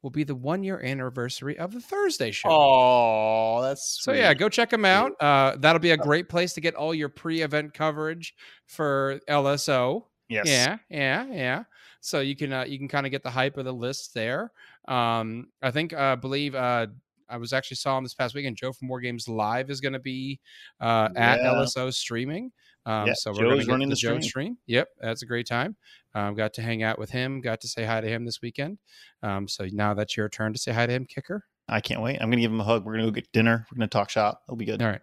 [0.01, 2.49] will be the one year anniversary of the Thursday show.
[2.51, 5.13] Oh, that's So yeah, go check them out.
[5.21, 8.35] Uh, that'll be a great place to get all your pre-event coverage
[8.67, 10.05] for LSO.
[10.31, 10.47] Yes.
[10.47, 11.65] Yeah, yeah, yeah.
[12.01, 14.51] So you can uh, you can kind of get the hype of the list there.
[14.89, 16.87] Um, I think uh, believe uh,
[17.29, 18.57] I was actually saw him this past weekend.
[18.57, 20.41] Joe from War Games Live is going to be
[20.81, 21.53] uh, at Yeah.
[21.55, 22.53] LSO streaming.
[22.87, 24.23] Um, Yeah, so we're going Joe's to running the the Joe stream.
[24.23, 24.59] stream.
[24.67, 25.77] Yep, that's a great time.
[26.15, 27.41] Um, got to hang out with him.
[27.41, 28.79] Got to say hi to him this weekend.
[29.23, 31.45] Um, so now that's your turn to say hi to him, kicker.
[31.67, 32.17] I can't wait.
[32.21, 32.85] I'm gonna give him a hug.
[32.85, 33.67] We're gonna go get dinner.
[33.73, 34.43] We're gonna talk shop.
[34.47, 34.83] It'll be good.
[34.83, 35.01] All right,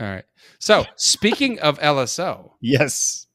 [0.00, 0.24] all right.
[0.58, 3.28] So speaking of LSO, Yes.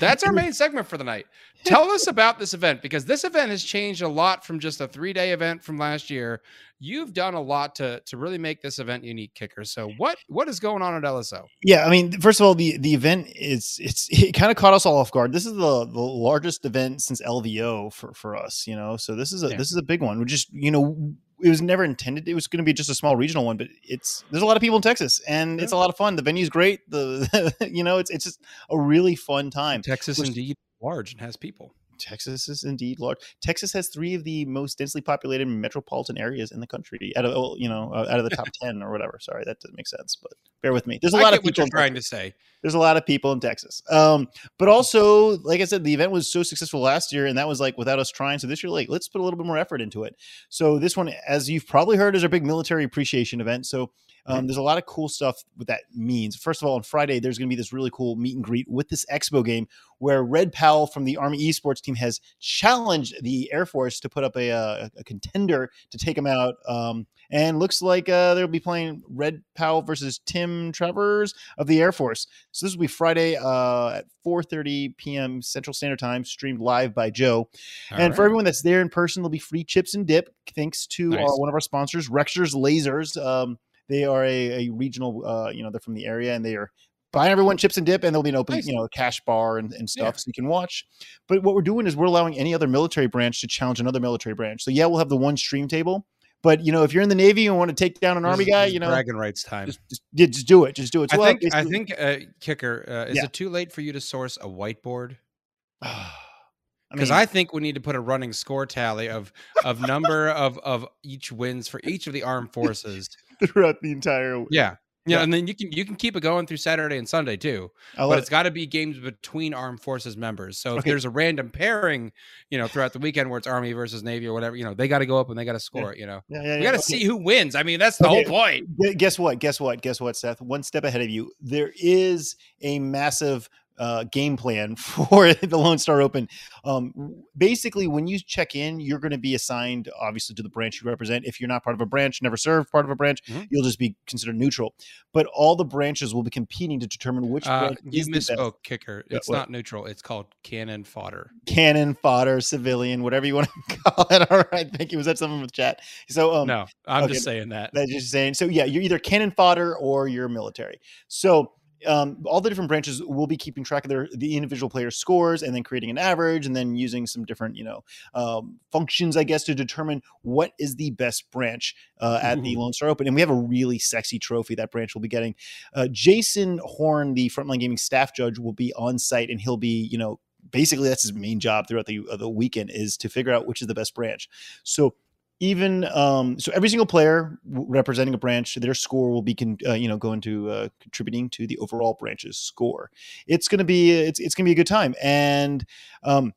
[0.00, 1.26] That's our main segment for the night.
[1.64, 4.88] Tell us about this event because this event has changed a lot from just a
[4.88, 6.40] three day event from last year.
[6.78, 9.64] You've done a lot to to really make this event unique, kicker.
[9.64, 11.44] So what what is going on at LSO?
[11.62, 14.72] Yeah, I mean, first of all, the the event is it's it kind of caught
[14.74, 15.32] us all off guard.
[15.32, 18.96] This is the the largest event since LVO for for us, you know.
[18.96, 19.56] So this is a Yeah.
[19.56, 20.18] this is a big one.
[20.18, 22.28] We just you know it was never intended.
[22.28, 24.56] It was going to be just a small regional one, but it's there's a lot
[24.56, 26.16] of people in Texas, and it's a lot of fun.
[26.16, 26.80] The venue's great.
[26.90, 29.82] The you know it's it's just a really fun time.
[29.82, 31.74] Texas Which- indeed large and has people.
[32.00, 33.18] Texas is indeed large.
[33.42, 37.12] Texas has three of the most densely populated metropolitan areas in the country.
[37.16, 39.18] Out of you know, out of the top ten or whatever.
[39.20, 40.98] Sorry, that doesn't make sense, but bear with me.
[41.00, 41.66] There's a I lot of people.
[41.68, 42.34] trying to say.
[42.62, 43.82] There's a lot of people in Texas.
[43.90, 47.48] Um, but also, like I said, the event was so successful last year, and that
[47.48, 48.38] was like without us trying.
[48.38, 50.16] So this year, like, let's put a little bit more effort into it.
[50.48, 53.66] So this one, as you've probably heard, is our big military appreciation event.
[53.66, 53.92] So
[54.26, 56.36] um, there's a lot of cool stuff what that means.
[56.36, 58.68] First of all, on Friday, there's going to be this really cool meet and greet
[58.68, 59.66] with this expo game
[59.98, 64.24] where Red Powell from the Army esports team has challenged the Air Force to put
[64.24, 66.54] up a, uh, a contender to take them out.
[66.66, 71.80] Um, and looks like uh, they'll be playing Red Powell versus Tim Travers of the
[71.80, 72.26] Air Force.
[72.50, 75.40] So this will be Friday uh, at 4:30 p.m.
[75.42, 77.48] Central Standard Time, streamed live by Joe.
[77.92, 80.86] All and for everyone that's there in person, there'll be free chips and dip, thanks
[80.88, 81.28] to Nice.
[81.28, 83.22] uh, one of our sponsors, Rexer's Lasers.
[83.22, 83.58] Um,
[83.90, 86.70] they are a, a regional, uh, you know, they're from the area, and they are
[87.12, 88.66] buying everyone chips and dip, and there'll be an open, Nice.
[88.66, 90.18] you know, cash bar and, and stuff, Yeah.
[90.18, 90.86] so you can watch.
[91.28, 94.34] But what we're doing is we're allowing any other military branch to challenge another military
[94.34, 94.62] branch.
[94.62, 96.06] So yeah, we'll have the one stream table.
[96.42, 98.30] But you know, if you're in the Navy and want to take down an This
[98.30, 99.66] Army is- guy, you know, bragging rights time.
[99.66, 100.74] just, just, just do it.
[100.74, 101.12] Just do it.
[101.12, 103.24] I So, uh, think I basically- think uh, kicker uh, is Yeah.
[103.24, 105.16] it too late for you to source a whiteboard?
[105.82, 106.06] I
[106.92, 109.32] because mean, I think we need to put a running score tally of
[109.64, 113.08] of number of of each wins for each of the armed forces.
[113.46, 114.44] Throughout the entire.
[114.50, 114.76] Yeah.
[115.06, 115.22] Yeah, Yeah.
[115.22, 117.70] and then you can you can keep it going through Saturday and Sunday too.
[117.96, 120.58] I'll but it's got to be games between armed forces members.
[120.58, 120.90] So if Okay.
[120.90, 122.12] there's a random pairing,
[122.50, 124.88] you know, throughout the weekend where it's Army versus Navy or whatever, you know, they
[124.88, 125.98] got to go up and they got to score it.
[125.98, 126.82] You know, yeah, yeah, we got to okay.
[126.98, 127.54] see who wins.
[127.54, 128.24] I mean, that's the Okay.
[128.24, 128.98] whole point.
[128.98, 129.38] Guess what?
[129.38, 129.80] Guess what?
[129.80, 130.42] Guess what, Seth?
[130.42, 131.32] One step ahead of you.
[131.40, 133.48] There is a massive
[133.80, 136.28] uh, game plan for the Lone Star Open.
[136.64, 140.80] Um, basically, when you check in, you're going to be assigned, obviously, to the branch
[140.80, 141.24] you represent.
[141.24, 143.48] If you're not part of a branch, never served part of a branch, Mhm.
[143.50, 144.74] you'll just be considered neutral.
[145.12, 148.12] But all the branches will be competing to determine which Uh, branch you is the
[148.12, 148.30] best.
[148.30, 149.04] misspoke, kicker.
[149.10, 149.36] It's what?
[149.36, 149.86] not neutral.
[149.86, 151.30] It's called cannon fodder.
[151.46, 154.30] cannon fodder, civilian, whatever you want to call it.
[154.30, 154.98] All right, thank you.
[154.98, 155.80] Was that something with chat?
[156.08, 157.14] So, um, no, I'm okay.
[157.14, 157.70] just saying that.
[157.72, 158.34] That's just saying.
[158.34, 160.80] So yeah, you're either cannon fodder or you're military.
[161.08, 161.52] So
[161.86, 165.42] um, all the different branches will be keeping track of their the individual player scores
[165.42, 169.24] and then creating an average and then using some different you know um, functions, I
[169.24, 173.06] guess, to determine what is the best branch uh, at the Lone Star Open.
[173.06, 175.34] And we have a really sexy trophy that branch will be getting.
[175.74, 179.88] Uh, Jason Horn, the Frontline Gaming staff judge, will be on site and he'll be
[179.90, 183.32] you know basically that's his main job throughout the uh, the weekend is to figure
[183.32, 184.28] out which is the best branch.
[184.62, 184.94] So
[185.40, 189.72] even um, so every single player representing a branch their score will be con- uh,
[189.72, 192.90] you know going to uh, contributing to the overall branch's score.
[193.26, 194.94] It's going to be it's, it's going to be a good time.
[195.02, 195.64] And
[196.02, 196.34] um,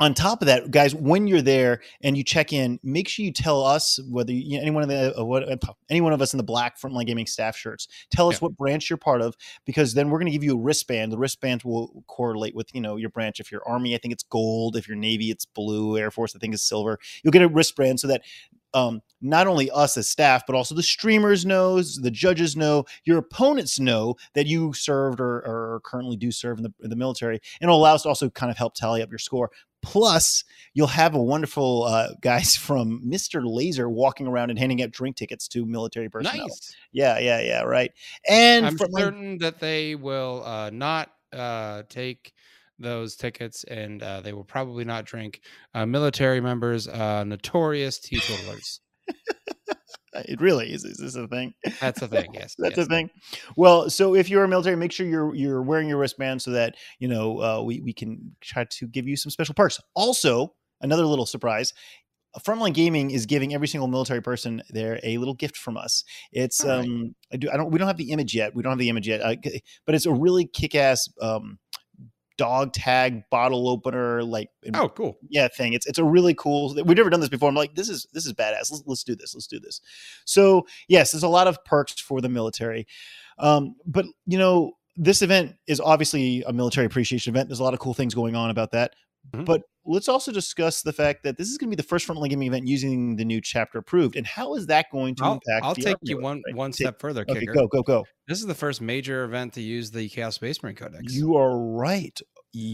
[0.00, 3.32] on top of that, guys, when you're there and you check in, make sure you
[3.32, 5.56] tell us whether you, any one of the uh, what uh,
[5.90, 7.86] any one of us in the black frontline gaming staff shirts.
[8.10, 8.46] Tell us Yeah.
[8.46, 9.36] what branch you're part of,
[9.66, 11.12] because then we're going to give you a wristband.
[11.12, 13.40] The wristband will correlate with you know your branch.
[13.40, 14.74] If you're Army, I think it's gold.
[14.76, 15.98] If you're Navy, it's blue.
[15.98, 16.98] Air Force, I think is silver.
[17.22, 18.22] You'll get a wristband so that
[18.72, 23.18] um, not only us as staff, but also the streamers knows, the judges know, your
[23.18, 27.34] opponents know that you served or, or currently do serve in the, in the military,
[27.60, 29.50] and it'll allow us to also kind of help tally up your score.
[29.82, 34.90] Plus, you'll have a wonderful uh, guys from Mister Laser walking around and handing out
[34.90, 36.48] drink tickets to military personnel.
[36.48, 36.74] Nice.
[36.92, 37.92] Yeah, yeah, yeah, right.
[38.28, 42.32] And I'm certain that they will uh, not uh, take
[42.78, 45.42] those tickets, and uh, they will probably not drink
[45.74, 48.80] uh, military members' uh, notorious teetotalers.
[50.14, 50.84] it really is.
[50.84, 51.54] Is this a thing?
[51.80, 52.34] That's a thing.
[52.34, 52.86] Yes, That's yes.
[52.86, 53.10] a thing.
[53.56, 56.76] Well, so if you're a military, make sure you're you're wearing your wristband so that
[56.98, 59.80] you know uh, we we can try to give you some special perks.
[59.94, 61.72] Also, another little surprise.
[62.38, 66.04] Frontline Gaming is giving every single military person there a little gift from us.
[66.32, 66.78] It's right.
[66.78, 68.54] um I do I don't we don't have the image yet.
[68.54, 69.20] We don't have the image yet.
[69.20, 69.34] Uh,
[69.84, 71.58] but it's a really kick-ass um
[72.40, 75.18] dog tag bottle opener like Oh, cool.
[75.28, 75.74] yeah thing.
[75.74, 77.48] It's it's a really cool we've never done this before.
[77.50, 78.70] I'm like this is this is badass.
[78.70, 79.34] Let's, let's do this.
[79.34, 79.80] Let's do this.
[80.24, 82.86] So yes there's a lot of perks for the military.
[83.38, 87.48] Um, but you know this event is obviously a military appreciation event.
[87.48, 88.92] There's a lot of cool things going on about that
[89.34, 89.44] Mhm.
[89.44, 92.30] but let's also discuss the fact that this is going to be the first frontline
[92.30, 95.64] gaming event using the new chapter approved and how is that going to I'll, impact
[95.64, 96.54] I'll take you one right?
[96.56, 97.52] one Take- step further, okay kicker.
[97.52, 100.76] go go go This is the first major event to use the Chaos Space Marine
[100.76, 101.14] Codex.
[101.14, 102.18] you are right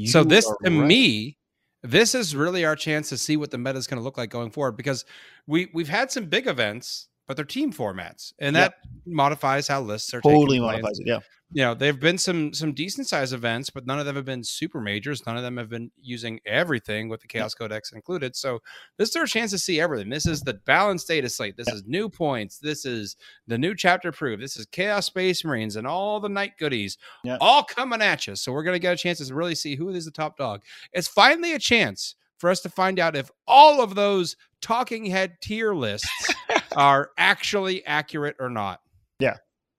[0.06, 0.70] so this to right.
[0.72, 1.36] me
[1.82, 4.30] this is really our chance to see what the meta is going to look like
[4.30, 5.04] going forward because
[5.46, 8.70] we we've had some big events but they're team formats and Yep.
[8.70, 11.18] that modifies how lists are totally modifies it yeah
[11.52, 14.42] you know there've been some some decent size events but none of them have been
[14.42, 15.24] super majors.
[15.26, 18.34] None of them have been using everything with the chaos codex included.
[18.34, 18.60] So
[18.98, 20.08] this is our chance to see everything.
[20.10, 21.56] This is the balanced data slate.
[21.56, 22.58] This is new points.
[22.58, 24.42] This is the new chapter approved.
[24.42, 27.38] This is chaos space marines and all the knight goodies Yeah.
[27.40, 28.34] all coming at you.
[28.34, 30.62] So we're going to get a chance to really see who is the top dog.
[30.92, 35.36] It's finally a chance for us to find out if all of those talking head
[35.40, 36.08] tier lists
[36.76, 38.80] are actually accurate or not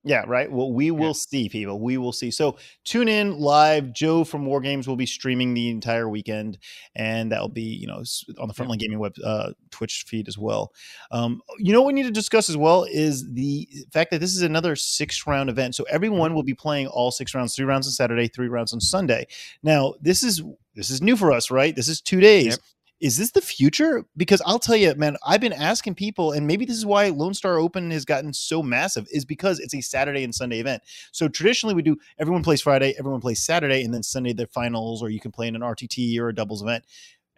[0.08, 0.50] Yeah, right.
[0.52, 1.14] Well, we will Yeah.
[1.14, 1.80] see, people.
[1.80, 2.32] We will see.
[2.32, 3.92] So tune in live.
[3.94, 6.58] Joe from War Games will be streaming the entire weekend,
[6.96, 8.04] and that will be, you know,
[8.40, 8.54] on the.
[8.54, 10.72] Frontline Gaming web uh, Twitch feed as well.
[11.12, 14.36] Um, you know, what we need to discuss as well is the fact that this
[14.36, 15.76] is another six round event.
[15.76, 18.80] So everyone will be playing all six rounds: three rounds on Saturday, three rounds on
[18.80, 19.28] Sunday.
[19.62, 20.42] Now, this is
[20.74, 21.76] this is new for us, right?
[21.76, 22.46] This is two days.
[22.48, 22.60] Yep.
[23.00, 24.06] Is this the future?
[24.16, 27.36] Because I'll tell you, man, I've been asking people, and maybe this is why Lone
[27.36, 30.82] Star Open has gotten so massive, is because it's a Saturday and Sunday event.
[31.12, 35.04] So traditionally, we do everyone plays Friday, everyone plays Saturday, and then Sunday the finals,
[35.04, 36.86] or you can play in an RTT or a doubles event.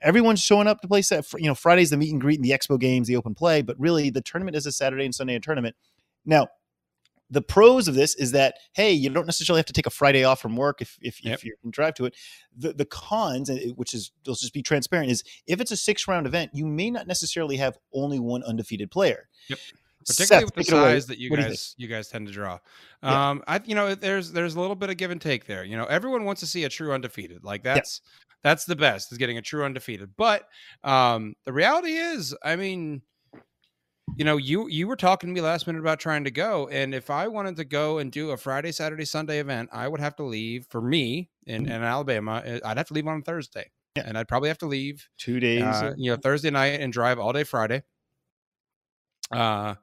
[0.02, 1.26] Everyone's showing up to play set.
[1.34, 3.78] You know, Friday's the meet and greet and the expo games, the open play, but
[3.78, 5.76] really the tournament is a Saturday and Sunday tournament.
[6.26, 6.48] Now,
[7.30, 10.24] the pros of this is that hey, you don't necessarily have to take a Friday
[10.24, 11.34] off from work if if, Yep.
[11.34, 12.16] if you can drive to it.
[12.58, 16.28] The the cons, which is let's just be transparent, is if it's a six round
[16.28, 19.30] event, you may not necessarily have only one undefeated player.
[19.50, 19.60] Yep.
[20.06, 20.94] Seth, particularly with the take it away.
[20.94, 22.58] size that you What do you guys you, guys tend to draw.
[23.04, 23.30] Yeah.
[23.30, 25.64] Um, I you know there's there's a little bit of give and take there.
[25.64, 27.44] You know, everyone wants to see a true undefeated.
[27.44, 28.02] Like that's
[28.42, 30.12] that's the best is getting a true undefeated.
[30.18, 30.48] But
[30.84, 33.02] um, the reality is, I mean,
[34.20, 36.94] you know, you you were talking to me last minute about trying to go, and
[36.94, 40.16] if I wanted to go and do a Friday, Saturday, Sunday event, I would have
[40.18, 41.72] to leave for me in, Mhm.
[41.72, 42.44] in Alabama.
[42.46, 44.04] uh, I'd have to leave on Thursday, Yeah.
[44.04, 45.84] and I'd probably have to leave Two days.
[45.84, 47.84] uh, you know Thursday night and drive all day Friday.
[49.32, 49.76] Uh,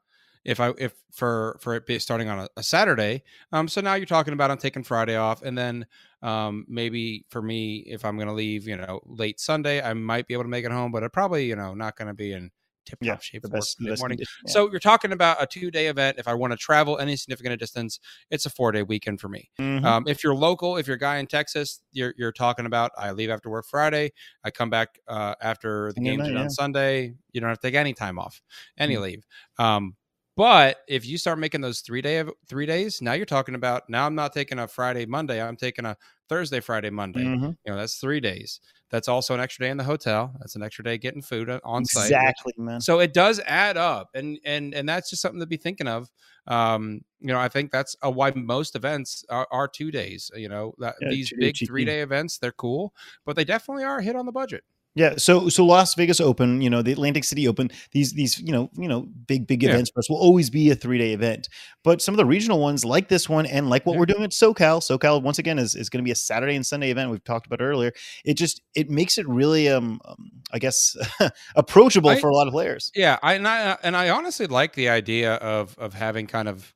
[0.45, 3.23] if I if for for it be starting on a, a Saturday,
[3.53, 5.87] um, so now you're talking about I'm taking Friday off, and then
[6.23, 10.35] um maybe for me if I'm gonna leave, you know, late Sunday, I might be
[10.35, 12.51] able to make it home, but I'm probably you know not gonna be in
[12.87, 14.19] tip top yeah, shape the for best, the best morning.
[14.45, 14.51] yeah.
[14.53, 16.17] So you're talking about a two day event.
[16.19, 17.99] If I want to travel any significant distance,
[18.31, 19.51] it's a four day weekend for me.
[19.59, 19.85] Mhm.
[19.85, 23.13] Um, if you're local, if you're a guy in Texas, you're you're talking about I
[23.13, 24.13] leave after work Friday,
[24.45, 26.51] I come back uh, after the games night, are done.
[26.51, 27.15] Sunday.
[27.33, 28.41] You don't have to take any time off,
[28.79, 29.03] any Mm.
[29.03, 29.25] leave.
[29.59, 29.97] Um,
[30.37, 34.07] but if you start making those three day three days, now you're talking about now
[34.07, 35.97] I'm not taking a Friday Monday, I'm taking a
[36.29, 37.25] Thursday Friday Monday.
[37.25, 37.57] Mhm.
[37.65, 38.61] You know that's three days.
[38.91, 40.33] That's also an extra day in the hotel.
[40.39, 42.05] That's an extra day getting food on- on site.
[42.05, 42.81] Exactly, man.
[42.81, 46.09] so it does add up and and and that's just something to be thinking of
[46.47, 50.49] um you know i think that's uh, why most events are, are two days you
[50.49, 54.03] know that Yeah, these big three day events they're cool but they definitely are a
[54.03, 54.63] hit on the budget
[54.97, 58.51] Yeah, so so Las Vegas Open, you know, the Atlantic City Open, these these you
[58.51, 59.71] know you know big big Yeah.
[59.71, 61.49] events for us will always be a three day event.
[61.85, 63.99] But some of the regional ones, like this one, and like what Yeah.
[64.01, 66.65] we're doing at SoCal, SoCal once again is, is going to be a Saturday and
[66.67, 67.11] Sunday event.
[67.11, 67.93] We've talked about earlier.
[68.25, 70.97] It just it makes it really um, um I guess
[71.55, 72.91] approachable I- for a lot of players.
[72.95, 76.73] Yeah, I and I and I honestly like the idea of of having kind of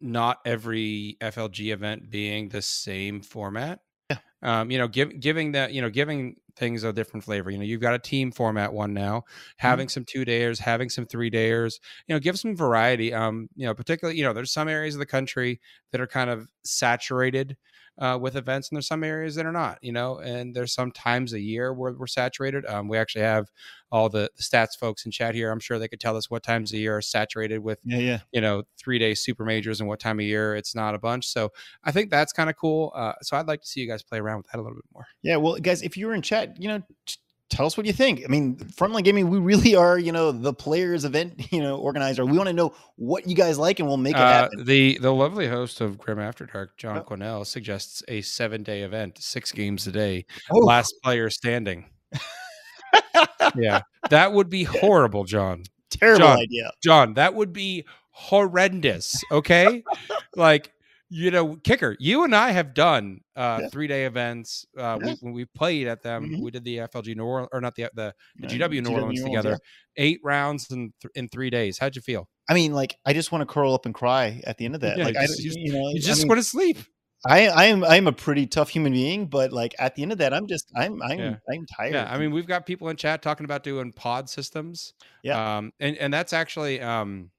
[0.00, 3.80] not every FLG event being the same format.
[4.10, 4.18] Yeah.
[4.42, 7.50] Um, you know, give, giving that, you know, giving things a different flavor.
[7.50, 9.24] You know, you've got a team format one now,
[9.56, 11.74] having some two dayers, having some three dayers,
[12.06, 13.12] you know, give some variety.
[13.12, 15.60] Um, you know, particularly, you know, there's some areas of the country
[15.92, 17.56] that are kind of saturated
[17.98, 20.92] uh, with events, and there's some areas that are not, you know, and there's some
[20.92, 22.66] times a year where we're saturated.
[22.66, 23.50] Um, we actually have
[23.90, 25.50] all the, the stats folks in chat here.
[25.50, 28.18] I'm sure they could tell us what times a year are saturated with Yeah, yeah.
[28.32, 31.26] you know three day super majors and what time of year it's not a bunch
[31.26, 31.52] so
[31.84, 34.18] i think that's kind of cool uh, so i'd like to see you guys play
[34.18, 36.60] around with that a little bit more Yeah, well, guys, if you were in chat,
[36.60, 37.16] you know, t-
[37.48, 38.22] tell us what you think.
[38.24, 42.24] I mean, Frontline Gaming, we really are, you know, the players event, you know, organizer.
[42.26, 44.64] We want to know what you guys like, and we'll make it uh, happen.
[44.64, 47.02] the the lovely host of grim after dark john Oh.
[47.02, 50.58] cornell suggests a seven day event six games a day Oh.
[50.58, 51.86] last player standing
[53.56, 53.80] yeah
[54.10, 56.38] that would be horrible john Terrible John.
[56.38, 56.70] idea.
[56.82, 59.82] john that would be horrendous okay
[60.36, 60.72] like
[61.08, 63.68] you know kicker you and i have done uh Yeah.
[63.68, 65.06] three day events uh Yeah.
[65.06, 66.42] we, when we played at them Mhm.
[66.42, 69.22] we did the flg new orleans or not the the, the Uh, gw new orleans
[69.22, 70.04] together yeah.
[70.04, 73.32] eight rounds in th- in three days how'd you feel I mean, like, I just
[73.32, 74.98] want to curl up and cry at the end of that.
[74.98, 76.78] Yeah, like, you I, just- you, you know, you I just mean, want to sleep
[77.26, 80.12] I, I am, I am a pretty tough human being, but like at the end
[80.12, 81.34] of that, I'm just, I'm, I'm, Yeah.
[81.52, 81.94] I'm tired.
[81.94, 84.92] yeah i mean we've got people in chat talking about doing pod systems
[85.24, 85.56] Yeah.
[85.58, 87.30] um and and that's actually um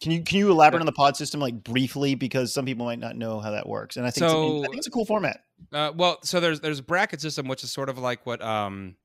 [0.00, 2.98] can you, can you elaborate on the pod system like briefly because some people might
[2.98, 5.40] not know how that works, and I think, it's, I think it's a cool format.
[5.72, 8.96] Uh, well, so there's there's a bracket system, which is sort of like what um,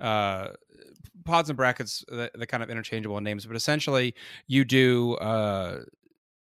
[0.00, 0.48] uh,
[1.24, 4.14] pods and brackets, the, the kind of interchangeable names, but essentially
[4.46, 5.80] you do uh,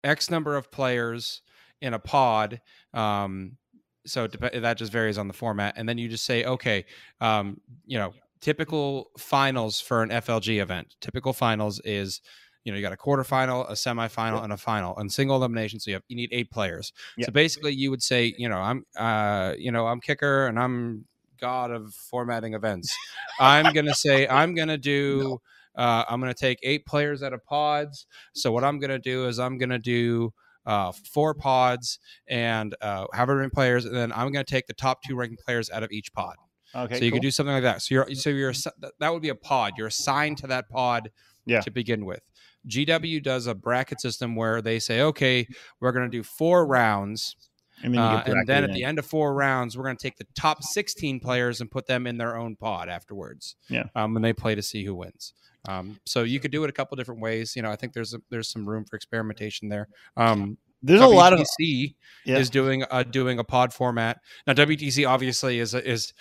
[0.04, 1.42] X number of players
[1.82, 2.62] in a pod.
[2.94, 3.58] Um,
[4.06, 6.86] so dep- that just varies on the format, and then you just say, okay,
[7.20, 10.96] um, you know, typical finals for an FLG event.
[11.02, 12.22] Typical finals is.
[12.64, 15.80] You know, you got a quarterfinal, a semifinal, and a final, and single elimination.
[15.80, 16.94] So you have you need eight players.
[17.18, 17.26] Yeah.
[17.26, 21.06] So basically, you would say, you know, I'm, uh, you know, I'm kicker and I'm
[21.40, 22.96] god of formatting events.
[23.40, 25.40] I'm gonna say I'm gonna do.
[25.76, 28.06] Uh, I'm gonna take eight players out of pods.
[28.34, 30.32] So what I'm gonna do is I'm gonna do
[30.68, 31.98] uh, four pods
[32.28, 35.72] and uh, however many players, and then I'm gonna take the top two ranking players
[35.72, 36.36] out of each pod.
[36.76, 37.18] Okay, so you cool.
[37.18, 37.82] could do something like that.
[37.82, 39.74] So you're so you're that- that would be a pod.
[39.78, 41.10] You're assigned to that pod
[41.46, 41.62] Yeah.
[41.62, 42.22] to begin with.
[42.68, 45.48] GW does a bracket system where they say, okay,
[45.80, 47.36] we're going to do four rounds,
[47.84, 50.18] and then, uh, and then at the end of four rounds, we're going to take
[50.18, 53.56] the top 16 players and put them in their own pod afterwards.
[53.70, 53.86] Yeah.
[53.96, 55.34] um, and they play to see who wins.
[55.68, 57.56] Um, so you could do it a couple different ways.
[57.56, 59.88] You know, I think there's a, there's some room for experimentation there.
[60.18, 61.96] Um, there's a lot of WTC
[62.26, 62.38] Yeah.
[62.40, 64.54] is doing uh, doing a pod format now.
[64.54, 66.14] WTC obviously is is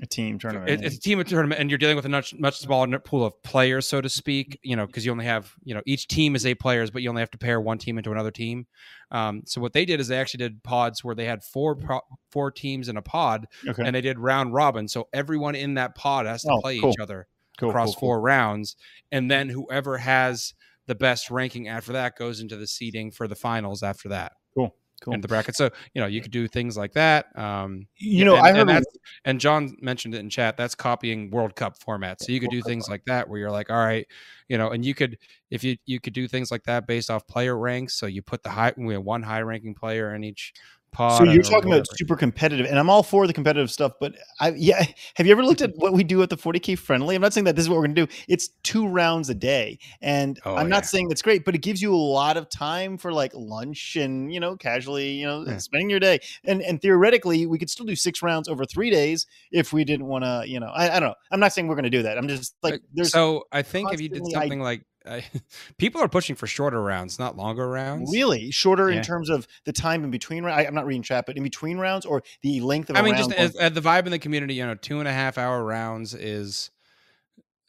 [0.00, 0.70] a team tournament.
[0.70, 3.40] it, it's a team tournament, and you're dealing with a much much smaller pool of
[3.42, 4.58] players, so to speak.
[4.62, 7.08] You know, because you only have you know each team is eight players, but you
[7.08, 8.66] only have to pair one team into another team.
[9.10, 12.00] Um, so what they did is they actually did pods where they had four pro-
[12.30, 14.86] four teams in a pod, okay, and they did round robin.
[14.88, 16.90] So everyone in that pod has to Oh, play cool.
[16.90, 17.26] each other
[17.58, 18.00] cool, across cool, cool.
[18.00, 18.76] four rounds,
[19.10, 20.54] and then whoever has
[20.86, 24.32] the best ranking after that goes into the seeding for the finals after that.
[24.54, 25.14] Cool, cool.
[25.14, 27.26] In the bracket, so you know you could do things like that.
[27.38, 28.68] Um, You know, and, I and heard.
[28.68, 28.84] that's-
[29.24, 30.56] and John mentioned it in chat.
[30.56, 32.20] That's copying World Cup format.
[32.22, 34.06] So you could do things like that where you're like, all right,
[34.48, 35.18] you know, and you could
[35.50, 37.94] if you you could do things like that based off player ranks.
[37.94, 40.52] So you put the high we have one high ranking player in each
[40.92, 41.18] pod.
[41.18, 43.92] So you're talking about super competitive, and I'm all for the competitive stuff.
[44.00, 47.14] But I, yeah, have you ever looked at what we do at the 40k friendly?
[47.14, 48.12] I'm not saying that this is what we're going to do.
[48.28, 50.88] It's two rounds a day, and Oh, I'm not yeah.
[50.88, 54.32] saying that's great, but it gives you a lot of time for like lunch and
[54.32, 55.58] you know casually, you know, Yeah.
[55.58, 56.18] spending your day.
[56.44, 60.06] And and theoretically, we could still do six rounds over three days if we didn't
[60.06, 60.44] want to.
[60.46, 61.14] You know, I, I don't know.
[61.30, 62.18] I'm not saying we're going to do that.
[62.18, 65.24] I'm just like there's so I think if you did constantly I- something like I,
[65.78, 68.10] people are pushing for shorter rounds, not longer rounds.
[68.12, 68.98] really shorter Yeah.
[68.98, 70.44] in terms of the time in between.
[70.44, 72.96] I, I'm not reading chat, but in between rounds or the length of.
[72.96, 75.08] a I mean, just as, as the vibe in the community, you know, two and
[75.08, 76.70] a half hour rounds is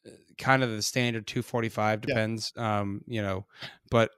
[0.05, 2.07] uh, kind of the standard 245 Yeah.
[2.07, 3.45] depends um you know
[3.91, 4.11] but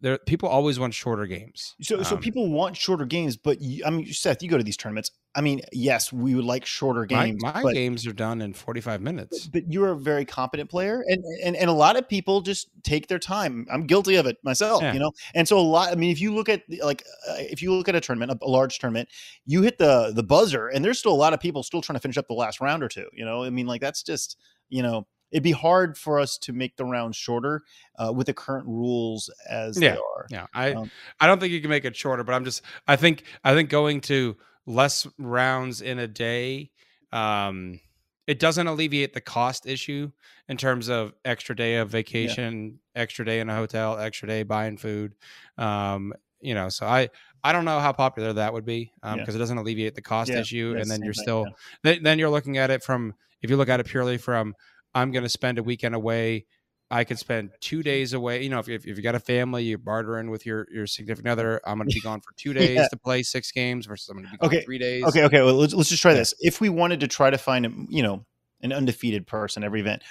[0.00, 1.74] there people always want shorter games.
[1.82, 4.64] So, so Um, people want shorter games, but you, I mean, Seth, you go to
[4.64, 5.10] these tournaments.
[5.34, 9.00] I mean, yes, we would like shorter games, my but, games are done in 45
[9.00, 9.46] minutes.
[9.46, 13.06] but you're a very competent player, and, and and a lot of people just take
[13.06, 13.64] their time.
[13.70, 14.92] I'm guilty of it myself, Yeah.
[14.92, 15.12] you know.
[15.34, 15.92] And so a lot.
[15.92, 18.44] I mean, if you look at like uh, if you look at a tournament, a,
[18.44, 19.08] a large tournament,
[19.46, 22.00] you hit the the buzzer, and there's still a lot of people still trying to
[22.00, 23.06] finish up the last round or two.
[23.12, 24.36] You know, I mean, like that's just
[24.68, 25.06] you know.
[25.32, 27.62] It'd be hard for us to make the rounds shorter
[27.96, 29.92] uh, with the current rules as Yeah.
[29.92, 30.26] they are.
[30.28, 30.90] Yeah, I Um,
[31.20, 33.70] I don't think you can make it shorter, but I'm just I think I think
[33.70, 34.36] going to
[34.70, 36.70] less rounds in a day
[37.12, 37.80] um
[38.26, 40.10] it doesn't alleviate the cost issue
[40.48, 44.76] in terms of extra day of vacation, extra day in a hotel, extra day buying
[44.76, 45.14] food.
[45.58, 47.08] Um you know, so I
[47.44, 49.22] I don't know how popular that would be um Yeah.
[49.22, 51.50] because it doesn't alleviate the cost Yeah, issue and then you're thing, still yeah.
[51.82, 54.54] then, then you're looking at it from if you look at it purely from
[54.94, 56.46] I'm going to spend a weekend away
[56.90, 58.42] I could spend two days away.
[58.42, 61.28] You know, if, if, if you got a family, you're bartering with your your significant
[61.30, 61.60] other.
[61.64, 62.88] I'm going to be gone for two days Yeah.
[62.88, 65.04] to play six games versus I'm going to be gone Okay, three days.
[65.04, 65.42] Okay, okay.
[65.42, 66.18] Well, let's, let's just try Yeah.
[66.20, 66.34] this.
[66.40, 68.24] If we wanted to try to find, a, you know,
[68.62, 70.02] an undefeated person every event,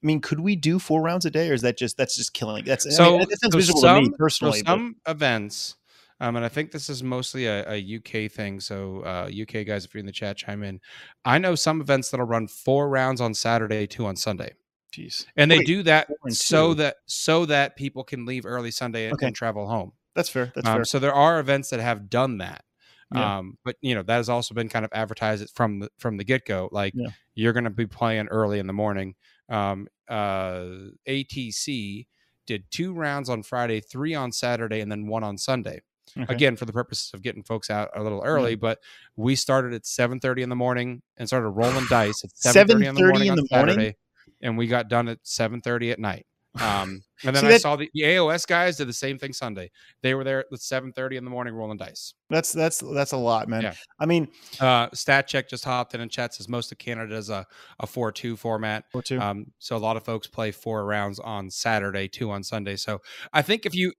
[0.00, 2.32] I mean, could we do four rounds a day, or is that just that's just
[2.32, 2.64] killing?
[2.64, 4.58] That's I So, mean, that sounds so miserable some, to me personally.
[4.60, 5.74] so but- some events,
[6.20, 8.60] um, and I think this is mostly a, a UK thing.
[8.60, 10.80] So uh, UK guys, if you're in the chat, chime in.
[11.24, 14.52] I know some events that'll run four rounds on Saturday, two on Sunday,
[14.92, 19.06] Jeez, and they Wait, do that so that so that people can leave early Sunday
[19.06, 19.26] and, Okay.
[19.26, 19.92] and travel home.
[20.14, 20.50] that's fair.
[20.54, 20.84] That's Um, fair.
[20.84, 22.64] so there are events that have done that.
[23.10, 23.38] Yeah.
[23.38, 26.24] Um, but you know that has also been kind of advertised from the from the
[26.24, 26.68] get go.
[26.72, 27.08] Like Yeah.
[27.34, 29.14] you're going to be playing early in the morning.
[29.48, 32.06] Um, uh, ATC
[32.46, 35.82] did two rounds on Friday, three on Saturday, and then one on Sunday.
[36.18, 36.34] Okay.
[36.34, 38.54] Again, for the purposes of getting folks out a little early.
[38.56, 38.78] But
[39.16, 43.02] we started at 7:30 in the morning and started rolling dice at 7:30 in the
[43.06, 43.74] morning in on the morning?
[43.74, 43.96] Saturday,
[44.42, 46.24] and we got done at 7:30 at night.
[46.60, 49.32] Um, and then See, I that- saw the, the AOS guys did the same thing
[49.32, 49.70] Sunday.
[50.02, 52.14] They were there at 7:30 in the morning rolling dice.
[52.30, 53.62] That's that's that's a lot, man.
[53.62, 53.74] Yeah.
[54.00, 54.26] I mean,
[54.58, 57.46] Uh, Stat check just hopped in and chat says most of Canada is a
[57.78, 58.84] a four two format.
[58.92, 59.20] or two.
[59.20, 62.74] Um, so a lot of folks play four rounds on Saturday, two on Sunday.
[62.76, 63.92] So I think if you,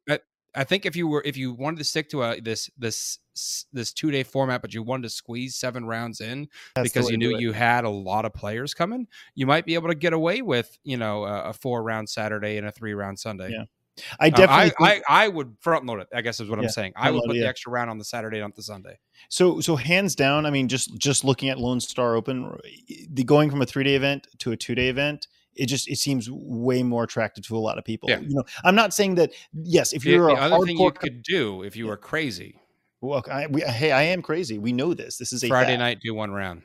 [0.55, 3.19] I- think if you were if you wanted to stick to a this this
[3.71, 7.17] this two day format, but you wanted to squeeze seven rounds in That's because you
[7.17, 10.41] knew you had a lot of players coming, you might be able to get away
[10.41, 13.51] with you know a, a four round Saturday and a three round Sunday.
[13.51, 13.63] Yeah.
[14.17, 16.07] I Uh, definitely I, think, I I would front load it.
[16.13, 16.93] I guess is what Yeah, I'm saying.
[16.95, 17.49] I would put it, the yeah.
[17.49, 18.97] extra round on the Saturday, not the Sunday.
[19.29, 20.45] so so hands down.
[20.45, 22.49] I mean, just just looking at Lone Star Open,
[23.11, 25.27] the going from a three day event to a two day event.
[25.59, 28.09] It just it seems way more attractive to a lot of people.
[28.09, 28.19] Yeah.
[28.21, 29.31] You know, I'm not saying that.
[29.53, 31.91] Yes, if you're the a other thing you could do if you Yeah.
[31.91, 32.55] were crazy,
[33.01, 34.57] well, I, we, hey, I am crazy.
[34.57, 35.17] We know this.
[35.17, 35.79] This is a Friday fact.
[35.79, 36.63] night do one round.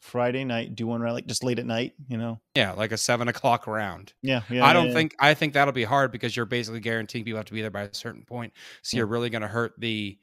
[0.00, 1.92] Friday night, do one round like just late at night.
[2.08, 4.12] You know, Yeah, like a seven o'clock round.
[4.22, 4.64] yeah, yeah.
[4.64, 4.94] I don't yeah, yeah.
[4.94, 7.70] think I think that'll be hard because you're basically guaranteeing people have to be there
[7.70, 8.52] by a certain point.
[8.82, 8.98] So Yeah.
[9.00, 10.16] you're really going to hurt the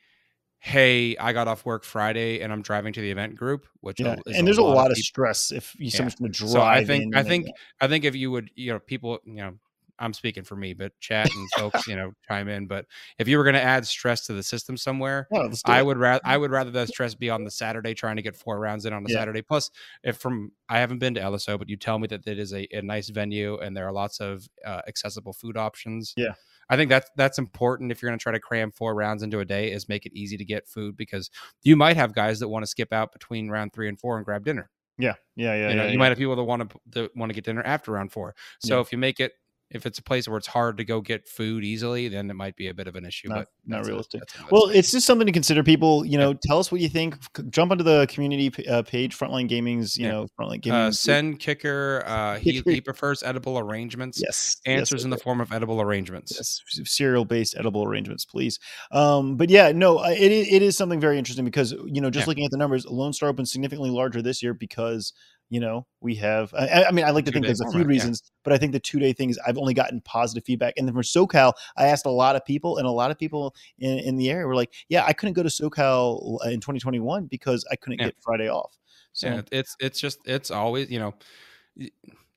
[0.66, 4.16] hey, I got off work Friday and I'm driving to the event group, which Yeah,
[4.26, 5.06] is and there's a lot, of people.
[5.06, 5.92] stress if you Yeah.
[5.92, 6.50] someone's going to drive.
[6.50, 7.48] So I think I think
[7.82, 9.54] I think if you would, you know, people, you know,
[10.00, 12.66] I'm speaking for me, but chat and folks, you know, chime in.
[12.66, 12.86] But
[13.20, 16.22] if you were going to add stress to the system somewhere, Yeah, I would rather
[16.26, 18.94] I would rather that stress be on the Saturday trying to get four rounds in
[18.94, 19.18] on a Yeah.
[19.20, 19.44] Saturday.
[19.44, 19.70] Plus,
[20.04, 22.68] if from I haven't been to LSO, but you tell me that it is a,
[22.76, 26.14] a nice venue and there are lots of uh, accessible food options.
[26.18, 26.34] Yeah.
[26.70, 29.40] I think that's that's important if you're going to try to cram four rounds into
[29.40, 31.30] a day is make it easy to get food because
[31.64, 34.26] you might have guys that want to skip out between round three and four and
[34.26, 34.70] grab dinner.
[34.98, 35.70] Yeah, yeah, yeah.
[35.70, 36.00] you know, yeah, you yeah.
[36.00, 38.34] might have people that want to that want to get dinner after round four.
[38.60, 38.82] So Yeah.
[38.82, 39.34] if you make it
[39.72, 42.56] if it's a place where it's hard to go get food easily, then it might
[42.56, 43.28] be a bit of an issue.
[43.30, 44.22] Not- but not that's a- realistic.
[44.52, 45.64] Well, it's just something to consider.
[45.64, 47.18] People, you know, tell us what you think.
[47.50, 50.12] Jump onto the community p- uh, page, Frontline Gaming's, you Yeah.
[50.12, 50.80] know, Frontline Gaming.
[50.80, 52.04] uh, send kicker.
[52.06, 54.22] Uh, he he prefers edible arrangements.
[54.24, 56.34] yes, Answers yes, in the form of edible arrangements.
[56.36, 58.60] yes, cereal based edible arrangements, please.
[58.92, 62.12] Um, but yeah, no, I- it is, it is something very interesting because you know,
[62.12, 62.30] just Yeah.
[62.30, 65.12] looking at the numbers, Lone Star Open significantly larger this year because
[65.56, 66.54] you know we have.
[66.54, 67.88] I, I mean, I like to think there's a few yeah.
[67.88, 70.74] reasons, but I think the two day thing is I've only gotten positive feedback.
[70.76, 73.56] And then for SoCal, I asked a lot of people, and a lot of people
[73.80, 77.28] in, in the area were like, "Yeah, I couldn't go to SoCal uh, in 2021
[77.28, 78.08] because I couldn't Yeah.
[78.08, 78.78] get Friday off."
[79.14, 81.14] So yeah, it's it's just it's always you know.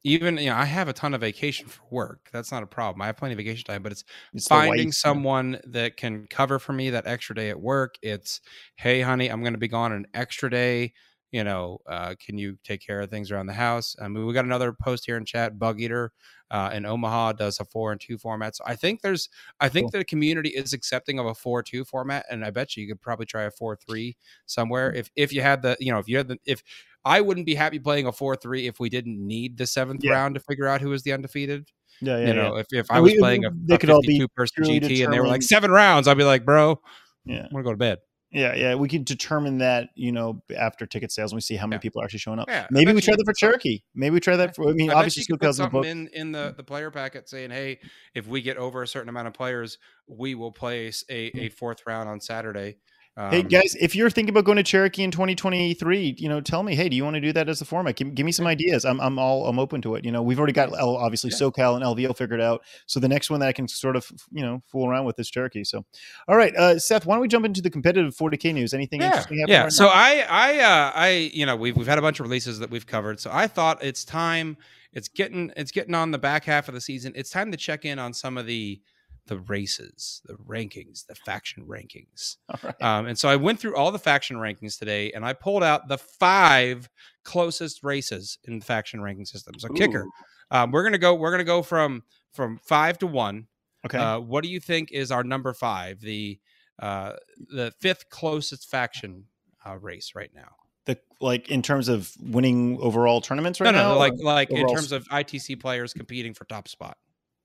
[0.04, 2.30] Even you know, I have a ton of vacation for work.
[2.32, 3.02] That's not a problem.
[3.02, 6.72] I have plenty of vacation time, but it's it's finding someone that can cover for
[6.72, 7.96] me that extra day at work.
[8.00, 8.40] It's,
[8.76, 10.94] hey, honey, I'm going to be gone an extra day.
[11.30, 13.94] You know, uh, can you take care of things around the house?
[14.00, 15.58] I mean, we got another post here in chat.
[15.58, 16.10] Bug Eater
[16.50, 18.56] uh, in Omaha does a four and two format.
[18.56, 19.28] So I think there's,
[19.60, 20.00] I think Cool.
[20.00, 23.02] the community is accepting of a four two format, and I bet you you could
[23.02, 24.16] probably try a four three
[24.46, 24.96] somewhere Mm.
[24.96, 26.62] if if you had the, you know, if you had the if.
[27.04, 30.12] I wouldn't be happy playing a four three if we didn't need the seventh Yeah.
[30.12, 31.70] round to figure out who was the undefeated.
[32.00, 34.00] Yeah, yeah, you know, if, if I was we- playing a, they a could all
[34.02, 36.80] be 52 person GT and they were like seven rounds, I'd be like, bro,
[37.24, 37.98] yeah, I'm gonna go to bed.
[38.30, 38.74] Yeah, yeah.
[38.74, 41.80] We could determine that, you know, after ticket sales, and we see how many Yeah.
[41.80, 42.48] people are actually showing up.
[42.48, 43.80] Yeah, Maybe we try that for Cherokee.
[43.94, 44.68] Maybe we try that for.
[44.68, 47.28] I mean, I obviously, Scoop has in the something in, in the, the player packet
[47.28, 47.78] saying, hey,
[48.14, 51.52] if we get over a certain amount of players, we will place a, a mm.
[51.52, 52.76] fourth round on Saturday.
[53.18, 56.62] Um, Hey guys, if you're thinking about going to Cherokee in 2023, you know, tell
[56.62, 57.96] me, hey, do you want to do that as a format?
[57.96, 58.84] Give, give me some ideas.
[58.84, 60.04] I'm, I'm all, I'm open to it.
[60.04, 61.38] You know, we've already got L, obviously Yeah.
[61.38, 62.62] SoCal and LVO figured out.
[62.86, 65.28] So the next one that I can sort of, you know, fool around with is
[65.28, 65.64] Cherokee.
[65.64, 65.84] So,
[66.28, 68.72] all right, uh, Seth, why don't we jump into the competitive 40k news?
[68.72, 69.54] Anything yeah, interesting happening?
[69.56, 69.62] yeah.
[69.64, 69.90] right So now?
[69.92, 72.86] I, I, uh, I, you know, we've we've had a bunch of releases that we've
[72.86, 73.18] covered.
[73.18, 74.56] So I thought it's time.
[74.92, 77.12] It's getting it's getting on the back half of the season.
[77.16, 78.80] It's time to check in on some of the
[79.28, 82.36] the races, the rankings, the faction rankings.
[82.62, 82.82] right.
[82.82, 85.88] Um, and so I went through all the faction rankings today, and I pulled out
[85.88, 86.88] the five
[87.24, 89.54] closest races in the faction ranking system.
[89.58, 90.06] So kicker,
[90.50, 91.14] um, we're gonna go.
[91.14, 92.02] We're gonna go from
[92.32, 93.46] from five to one.
[93.86, 93.98] Okay.
[93.98, 96.00] Uh, what do you think is our number five?
[96.00, 96.38] The
[96.78, 99.24] uh, the fifth closest faction
[99.66, 100.52] uh, race right now.
[100.84, 103.92] the like in terms of winning overall tournaments right no, no, now.
[103.94, 106.96] no, like like in terms of ITC players competing for top spot.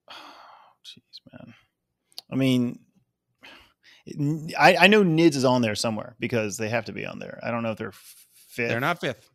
[0.86, 1.53] Jeez, man.
[2.32, 2.80] I mean,
[4.59, 7.39] I, I know Nids is on there somewhere because they have to be on there.
[7.43, 8.69] I don't know if they're fifth.
[8.69, 9.30] They're not fifth.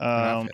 [0.00, 0.48] Um.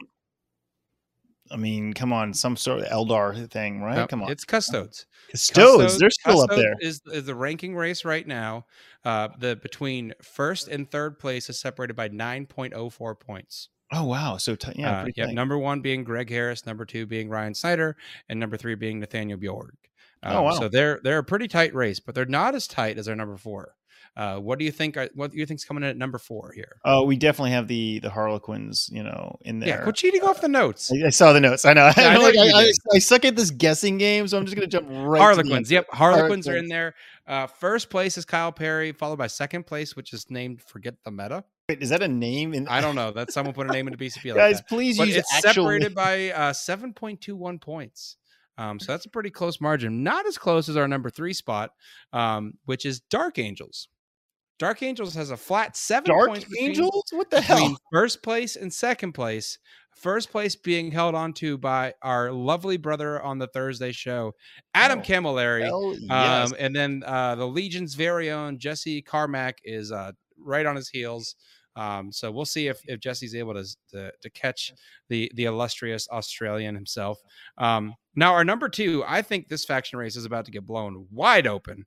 [1.50, 4.08] I mean, come on, some sort of Eldar thing, right?
[4.08, 5.06] Come on, it's custodes.
[5.30, 6.74] Custodes, they're still up there.
[6.80, 8.64] Is is the ranking race right now?
[9.04, 13.68] Uh, the between first and third place is separated by nine point oh four points.
[13.92, 15.26] Oh wow, so t- yeah, uh, yeah.
[15.26, 17.96] Number one being Greg Harris, number two being Ryan Snyder,
[18.30, 19.76] and number three being Nathaniel Bjorg.
[20.24, 20.50] Oh, Um, wow.
[20.52, 23.36] So they're they're a pretty tight race, but they're not as tight as their number
[23.36, 23.74] four.
[24.16, 24.96] Uh, what do you think?
[24.96, 26.76] Are, what do you think's coming in at number four here?
[26.84, 29.70] Oh, we definitely have the the Harlequins, you know, in there.
[29.70, 30.92] Yeah, quit cheating off the notes.
[30.92, 31.64] I, I saw the notes.
[31.64, 31.90] I know.
[31.96, 32.98] Yeah, I know like, I, I.
[33.00, 35.20] Suck at this guessing game, so I'm just gonna jump right.
[35.20, 35.68] Harlequins.
[35.68, 36.94] Yep, Harlequins are in there.
[37.26, 41.10] Uh, first place is Kyle Perry, followed by second place, which is named Forget the
[41.10, 41.42] Meta.
[41.68, 42.54] Wait, is that a name?
[42.54, 43.10] In, I don't know.
[43.10, 44.68] That someone put a name into BCP like guys, that.
[44.68, 48.16] please But use it's separated by uh, 7.21 points.
[48.56, 50.02] Um, so that's a pretty close margin.
[50.02, 51.70] Not as close as our number three spot,
[52.12, 53.88] um, which is Dark Angels.
[54.60, 57.04] Dark Angels has a flat seven Dark points between- Angels.
[57.10, 57.76] What the hell?
[57.92, 59.58] first place and second place.
[59.96, 64.32] First place being held onto by our lovely brother on the Thursday show,
[64.74, 65.98] Adam Oh, Camilleri.
[66.00, 66.50] Yes.
[66.50, 70.88] Um, and then uh, the Legion's very own Jesse Carmack is uh, right on his
[70.88, 71.36] heels.
[71.76, 74.72] Um, so we'll see if, if Jesse's able to, to to catch
[75.08, 77.18] the the illustrious Australian himself.
[77.58, 81.06] Um, now our number two, I think this faction race is about to get blown
[81.10, 81.84] wide open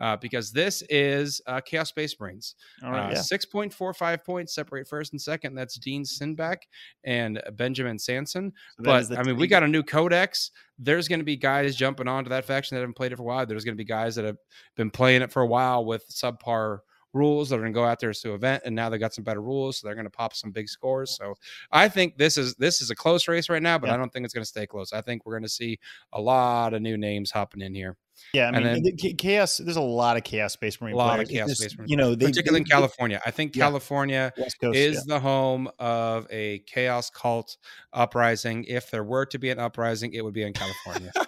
[0.00, 2.54] uh, because this is uh, Chaos Space Marines.
[2.82, 3.18] All right, Uh, yeah.
[3.18, 5.54] 6.45 points separate first and second.
[5.54, 6.58] That's Dean Sinback
[7.04, 8.52] and Benjamin Sanson.
[8.78, 10.50] So But I mean, we got a new codex.
[10.78, 13.26] There's going to be guys jumping onto that faction that haven't played it for a
[13.26, 13.44] while.
[13.46, 14.38] There's going to be guys that have
[14.76, 16.78] been playing it for a while with subpar
[17.16, 19.24] rules that are going to go out there to event, and now they got some
[19.24, 21.16] better rules, so they're going to pop some big scores.
[21.16, 21.34] So
[21.72, 23.94] I think this is this is a close race right now, but Yeah.
[23.94, 24.92] I don't think it's going to stay close.
[24.92, 25.78] I think we're going to see
[26.12, 27.96] a lot of new names hopping in here,
[28.32, 29.56] Yeah, I mean, and then- the chaos.
[29.56, 30.94] There's a lot of chaos space marine.
[30.94, 31.30] A lot of players.
[31.30, 33.20] It's Chaos just, Space Marine You know, they, particularly in California.
[33.24, 33.64] I think Yeah.
[33.64, 35.02] California Coast is yeah.
[35.14, 37.56] the home of a chaos cult
[37.92, 38.64] uprising.
[38.64, 41.12] If there were to be an uprising, it would be in California.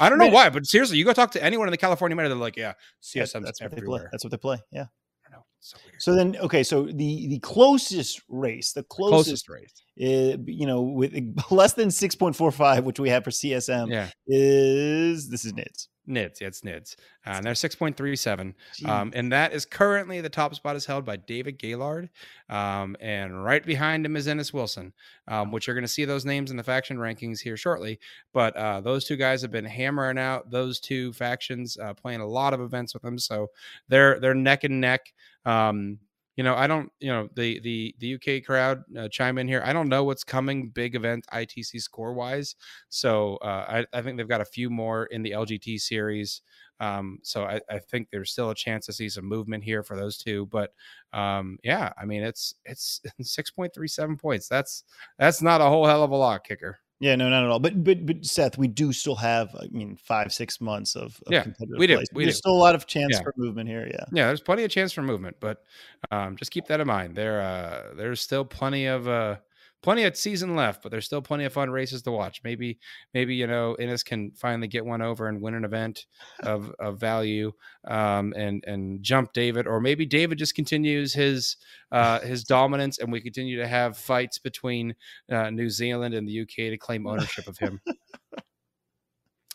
[0.00, 0.32] I don't know Man.
[0.32, 2.72] why, but seriously, you go talk to anyone in the California meta, they're like, "Yeah,
[3.02, 3.76] CSM's that's what they play.
[3.76, 4.58] everywhere." That's what they play.
[4.72, 4.84] Yeah.
[5.26, 5.44] I don't know.
[5.50, 5.78] It's so.
[5.98, 9.72] So then, okay, so the the closest race, the closest, closest race.
[10.00, 11.14] uh, you know, with
[11.50, 15.52] less than six point four five, which we have for CSM, Yeah, is this is
[15.52, 15.88] NIDS.
[16.08, 16.40] NIDS.
[16.40, 16.96] Yeah, it's NIDS.
[17.26, 18.54] Uh, and they're six point three seven.
[18.84, 22.10] Um, and that is currently the top spot is held by David Gaylord.
[22.48, 24.92] Um, and right behind him is Innes Wilson,
[25.28, 28.00] um, which you're going to see those names in the faction rankings here shortly.
[28.32, 32.26] But uh, those two guys have been hammering out those two factions, uh, playing a
[32.26, 33.18] lot of events with them.
[33.18, 33.48] So
[33.88, 35.12] they're they're neck and neck.
[35.44, 35.98] Um,
[36.36, 39.62] you know, I don't, you know, the the the UK crowd uh, chime in here.
[39.64, 42.56] I don't know what's coming big event ITC score wise.
[42.88, 46.42] So uh, I, I think they've got a few more in the LGT series.
[46.80, 49.96] Um, so I, I think there's still a chance to see some movement here for
[49.96, 50.46] those two.
[50.46, 50.72] But
[51.12, 54.48] um, yeah, I mean it's it's six point three seven points.
[54.48, 54.84] That's
[55.18, 56.81] that's not a whole hell of a lot, kicker.
[57.02, 57.58] Yeah, no, not at all.
[57.58, 61.32] But but but Seth, we do still have, I mean, five six months of, of
[61.32, 62.04] Yeah, competitive we do, play.
[62.14, 62.38] We There's do.
[62.38, 63.22] still a lot of chance Yeah.
[63.24, 63.88] for movement here.
[63.92, 64.04] Yeah.
[64.12, 65.64] Yeah, there's plenty of chance for movement, but
[66.12, 67.16] um, just keep that in mind.
[67.16, 69.38] There, uh, there's still plenty of uh,
[69.82, 72.40] plenty of season left, but there's still plenty of fun races to watch.
[72.44, 72.78] Maybe,
[73.12, 76.06] maybe you know, Innes can finally get one over and win an event
[76.42, 77.52] of of value,
[77.86, 81.56] um, and and jump David, or maybe David just continues his
[81.90, 84.94] uh, his dominance, and we continue to have fights between
[85.30, 87.80] uh, New Zealand and the UK to claim ownership of him.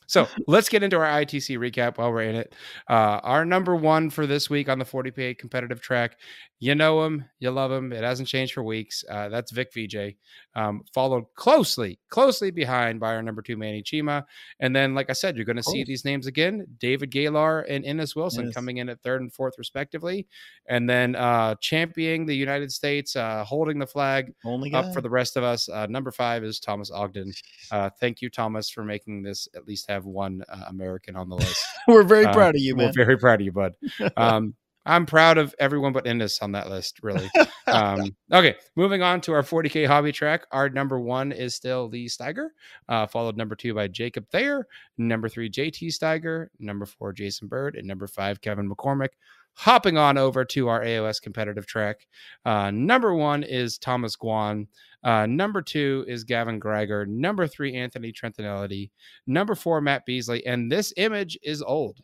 [0.08, 2.56] So let's get into our ITC recap while we're in it.
[2.90, 6.18] Uh, our number one for this week on the 40K competitive track,
[6.60, 7.94] you know him, you love him.
[7.94, 9.04] It hasn't changed for weeks.
[9.08, 10.16] Uh, that's Vic VJ,
[10.56, 14.24] um, followed closely, closely behind by our number two, Manny Chima.
[14.60, 17.86] And then, like I said, you're going to see these names again David Galar and
[17.86, 18.56] Innes Wilson Yes.
[18.56, 20.26] coming in at third and fourth, respectively.
[20.68, 25.10] And then uh, championing the United States, uh, holding the flag Only up for the
[25.12, 25.70] rest of us.
[25.70, 27.34] Uh, number five is Thomas Ogden.
[27.72, 31.36] Uh, thank you, Thomas, for making this at least have one uh, American on the
[31.36, 31.62] list.
[31.88, 32.88] We're very Uh, proud of you, man.
[32.96, 33.74] We're very proud of you, bud.
[34.18, 37.30] Um, I'm proud of everyone but Innes on that list, really.
[37.68, 40.46] Um, okay, moving on to our 40K hobby track.
[40.54, 42.48] Our number one is still Lee Steiger,
[42.88, 44.66] uh, followed number two by Jacob Thayer,
[44.98, 49.10] number three, JT Steiger, number four, Jason Bird, and number five, Kevin McCormick.
[49.56, 52.08] Hopping on over to our AOS competitive track.
[52.46, 54.68] Uh, number one is Thomas Guan.
[55.08, 57.08] Uh, number two is Gavin Greiger.
[57.08, 58.92] Number three, Anthony Trentinelli.
[59.26, 60.46] Number four, Matt Beasley.
[60.46, 62.00] And this image is old.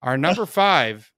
[0.00, 1.10] Our number five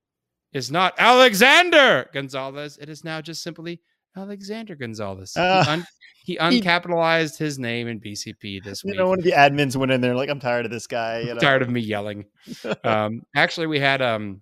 [0.55, 2.78] is not Alexander Gonzalez.
[2.80, 3.82] It is now just simply
[4.16, 5.32] Alexander Gonzalez.
[5.34, 5.70] He Ah.
[5.70, 5.86] un-
[6.24, 8.99] he, uncapitalized his name in BCP this You week.
[8.99, 11.18] know, one of the admins went in there like, I'm tired of this guy.
[11.26, 11.40] You know?
[11.40, 12.24] tired of me yelling.
[12.84, 14.40] Um, actually, we had um,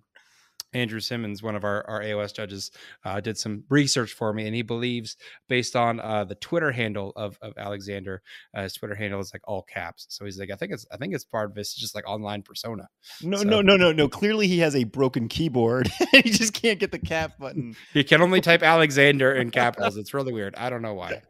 [0.75, 2.69] Andrew Simmons, one of our, our AOS judges,
[3.05, 5.17] uh, did some research for me, and he believes,
[5.49, 8.21] based on uh, the Twitter handle of, of Alexander,
[8.55, 10.05] uh, his Twitter handle is like all caps.
[10.09, 12.41] So he's like, I think it's I think it's part of his just like online
[12.43, 12.87] persona.
[13.23, 14.07] No, So- no, no, no, no.
[14.09, 15.89] Clearly, he has a broken keyboard.
[16.11, 17.75] he just can't get the cap button.
[17.93, 19.97] He can only type Alexander in capitals.
[19.97, 20.55] It's really weird.
[20.55, 21.21] I don't know why.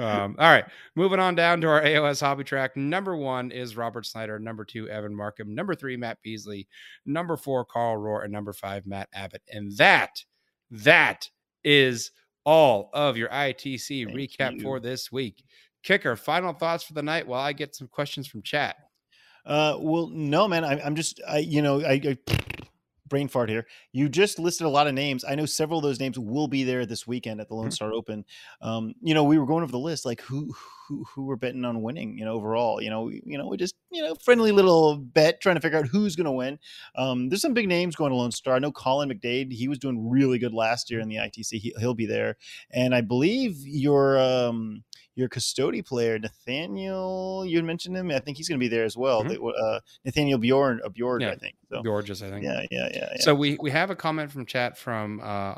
[0.00, 2.76] Um, all right, moving on down to our AOS hobby track.
[2.76, 4.38] Number one is Robert Snyder.
[4.38, 5.54] Number two, Evan Markham.
[5.54, 6.68] Number three, Matt Beasley.
[7.06, 9.42] Number four, Carl Rohr, and number five, Matt Abbott.
[9.48, 10.24] And that,
[10.70, 11.28] that
[11.64, 12.12] is
[12.44, 14.62] all of your ITC Thank recap you.
[14.62, 15.44] for this week.
[15.82, 18.76] Kicker, final thoughts for the night while I get some questions from chat.
[19.44, 20.64] Uh, well, no, man.
[20.64, 22.18] I, I'm just, I, you know, I, I
[23.08, 23.66] brain fart here.
[23.92, 25.24] You just listed a lot of names.
[25.24, 27.72] I know several of those names will be there this weekend at the Lone Mhm.
[27.72, 28.24] Star Open.
[28.60, 30.54] Um, you know, we were going over the list, like who,
[30.88, 32.16] who, who we're betting on winning.
[32.18, 35.40] You know, overall, you know, we, you know, we just, you know, friendly little bet
[35.40, 36.58] trying to figure out who's going to win.
[36.96, 38.54] Um, there's some big names going to Lone Star.
[38.54, 39.52] I know Colin McDade.
[39.52, 41.58] He was doing really good last year in the ITC.
[41.58, 42.36] He, he'll be there,
[42.70, 44.84] and I believe your um,
[45.18, 47.44] your custodes player Nathaniel.
[47.44, 48.10] You had mentioned him.
[48.10, 49.24] I think he's going to be there as well.
[49.24, 49.28] Mhm.
[49.28, 51.30] They- uh, Nathaniel Bjorn, uh, Bjorn, Yeah.
[51.30, 51.56] I think.
[51.70, 52.44] So Gorgeous, I think.
[52.44, 53.20] yeah, yeah, yeah, yeah.
[53.20, 55.56] So we we have a comment from chat from uh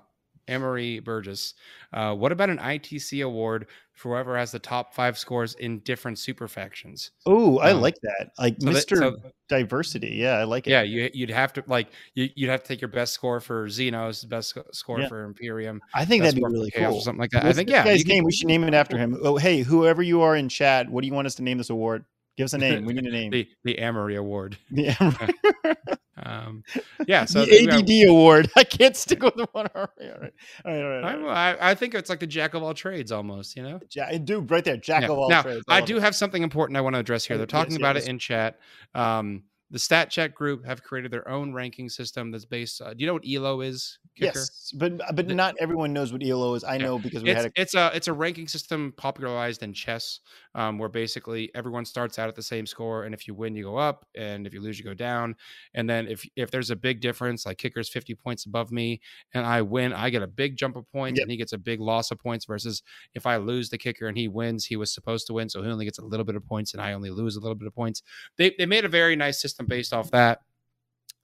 [0.51, 1.55] Emery Burgess.
[1.93, 6.19] Uh, what about an ITC award for whoever has the top five scores in different
[6.19, 7.13] super factions?
[7.27, 8.31] oh, I um, like that.
[8.39, 9.17] Like So that- Mister so-
[9.49, 10.09] Diversity.
[10.17, 10.71] Yeah, I like it.
[10.71, 13.67] yeah, you you'd have to like you, you'd have to take your best score for
[13.69, 15.09] Xenos, best score Yeah.
[15.09, 16.95] for Imperium, I think that'd be really cool.
[16.95, 17.45] or something like that.
[17.45, 18.25] I think yeah, guy's can- name.
[18.25, 19.19] We should name it after him.
[19.23, 21.71] Oh, hey, whoever you are in chat, what do you want us to name this
[21.71, 22.05] award?
[22.37, 22.85] Give us a name.
[22.85, 23.31] We need a name.
[23.33, 24.57] the the Emery Award.
[24.71, 24.95] Yeah.
[26.23, 26.65] Um,
[27.07, 28.51] yeah, so the ADD award.
[28.57, 29.69] I can't stick with the one.
[29.75, 30.33] All right, all right,
[30.65, 30.83] all right.
[30.85, 31.59] All right, all right.
[31.61, 33.81] I, I think it's like the jack of all trades almost, you know.
[33.91, 35.11] Ja- dude, right there, jack Yeah.
[35.11, 35.65] of all now, trades.
[35.69, 36.03] I love do it.
[36.03, 37.37] have something important I want to address here.
[37.37, 38.05] They're yes, talking about yes.
[38.05, 38.59] it in chat.
[38.95, 42.83] Um, the Stat Check group have created their own ranking system that's based.
[42.83, 43.99] Uh, do you know what ELO is?
[44.17, 44.39] Kicker?
[44.39, 46.65] Yes, but but The- not everyone knows what ELO is.
[46.65, 46.83] I Yeah.
[46.83, 50.21] know because we It's, had a it's a it's a ranking system popularized in chess,
[50.55, 53.65] um, where basically everyone starts out at the same score, and if you win, you
[53.65, 55.37] go up, and if you lose, you go down.
[55.75, 59.01] And then if if there's a big difference, like Kicker's 50 points above me,
[59.33, 61.25] and I win, I get a big jump of points, Yep.
[61.25, 62.45] and he gets a big loss of points.
[62.47, 62.83] Versus
[63.15, 65.69] if I lose the Kicker and he wins, he was supposed to win, so he
[65.71, 67.75] only gets a little bit of points, and I only lose a little bit of
[67.75, 68.03] points.
[68.37, 70.41] They they made a very nice system based off that.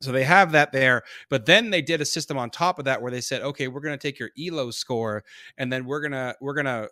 [0.07, 3.03] So they have that there, but then they did a system on top of that
[3.03, 5.25] where they said, okay, we're going to take your ELO score,
[5.59, 6.87] and then we're gonna we're gonna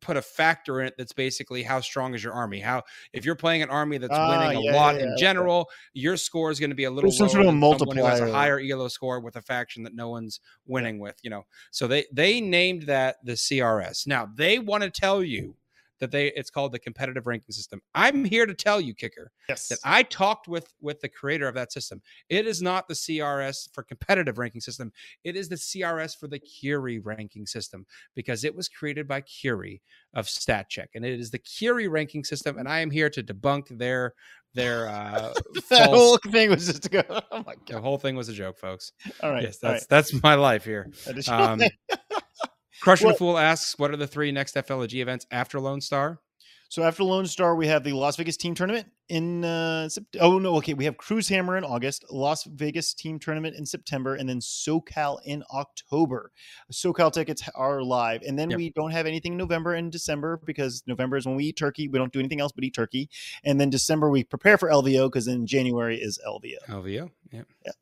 [0.00, 2.60] put a factor in it that's basically how strong is your army.
[2.60, 5.12] How if you're playing an army that's Ah, winning a yeah, lot yeah, yeah, in
[5.14, 5.20] okay.
[5.20, 8.04] general, your score is going to be a little some lower sort of someone who
[8.04, 11.16] has a higher ELO score with a faction that no one's winning with.
[11.24, 11.42] You know,
[11.72, 14.06] so they they named that the CRS.
[14.06, 15.56] Now they want to tell you
[16.02, 17.80] that they it's called the competitive ranking system.
[17.94, 19.68] I'm here to tell you, kicker, yes.
[19.68, 22.02] that I talked with with the creator of that system.
[22.28, 24.92] It is not the CRS for competitive ranking system.
[25.22, 27.86] It is the CRS for the Curie ranking system
[28.16, 29.80] because it was created by Curie
[30.12, 32.58] of StatCheck, and it is the Curie ranking system.
[32.58, 34.14] And I am here to debunk their
[34.54, 35.86] their uh, that false.
[35.86, 37.02] whole thing was just to go.
[37.30, 37.82] Oh my the god!
[37.82, 38.90] whole thing was a joke, folks.
[39.22, 40.90] All right, yes, that's that's my life here.
[41.28, 41.62] Um.
[42.82, 46.18] Crushing Well- the Fool asks, "What are the three next FLG events after Lone Star?"
[46.68, 49.44] So after Lone Star, we have the Las Vegas Team Tournament in.
[49.44, 53.56] Uh, Sept- oh no, okay, we have Cruise Hammer in August, Las Vegas Team Tournament
[53.56, 56.32] in September, and then SoCal in October.
[56.72, 58.56] SoCal tickets are live, and then Yep.
[58.56, 61.88] we don't have anything in November and December because November is when we eat turkey.
[61.88, 63.10] We don't do anything else but eat turkey,
[63.44, 66.56] and then December we prepare for LVO because then January is LVO.
[66.68, 67.10] LVO.
[67.30, 67.42] Yeah.
[67.66, 67.72] Yeah.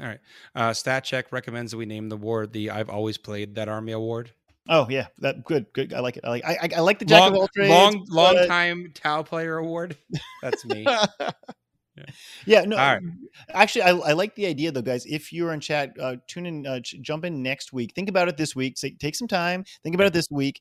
[0.00, 0.20] All right.
[0.54, 3.92] Uh, Stat Check recommends that we name the award the "I've always played that Army
[3.92, 4.30] Award."
[4.68, 5.94] Oh yeah, that good, good.
[5.94, 6.24] I like it.
[6.24, 6.44] I like.
[6.44, 7.70] I, I, like the Jack long, of all trades.
[7.70, 9.96] long, long but- time Tau player award.
[10.42, 10.84] That's me.
[12.46, 12.76] yeah, no.
[12.76, 13.02] All right.
[13.50, 15.06] Actually, I, I like the idea though, guys.
[15.06, 17.92] If you're in chat, uh, tune in, uh, ch- jump in next week.
[17.94, 18.76] Think about it this week.
[18.76, 19.64] Say, take some time.
[19.82, 20.60] Think about it this week.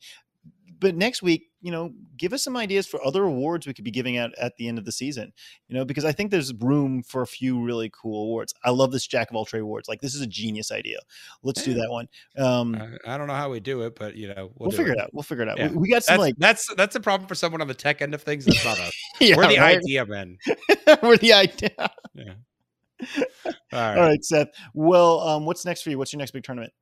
[0.79, 3.91] But next week, you know, give us some ideas for other awards we could be
[3.91, 5.33] giving out at the end of the season.
[5.67, 8.53] You know, because I think there's room for a few really cool awards.
[8.63, 9.87] I love this Jack of all trade awards.
[9.87, 10.99] Like this is a genius idea.
[11.43, 12.07] Let's do that one.
[12.37, 14.93] Um, Uh, I don't know how we do it, but you know, we'll, we'll figure
[14.93, 15.13] it out.
[15.13, 15.57] We'll figure it out.
[15.57, 15.69] Yeah.
[15.69, 18.01] We, we got some That's like that's that's a problem for someone on the tech
[18.01, 18.45] end of things.
[18.45, 18.93] That's not us.
[19.19, 19.77] yeah, We're the right?
[19.77, 20.37] idea men.
[21.03, 21.89] We're the idea.
[22.13, 22.33] Yeah.
[23.45, 23.97] All right.
[23.97, 24.49] All right, Seth.
[24.73, 25.97] Well, um, what's next for you?
[25.97, 26.73] What's your next big tournament?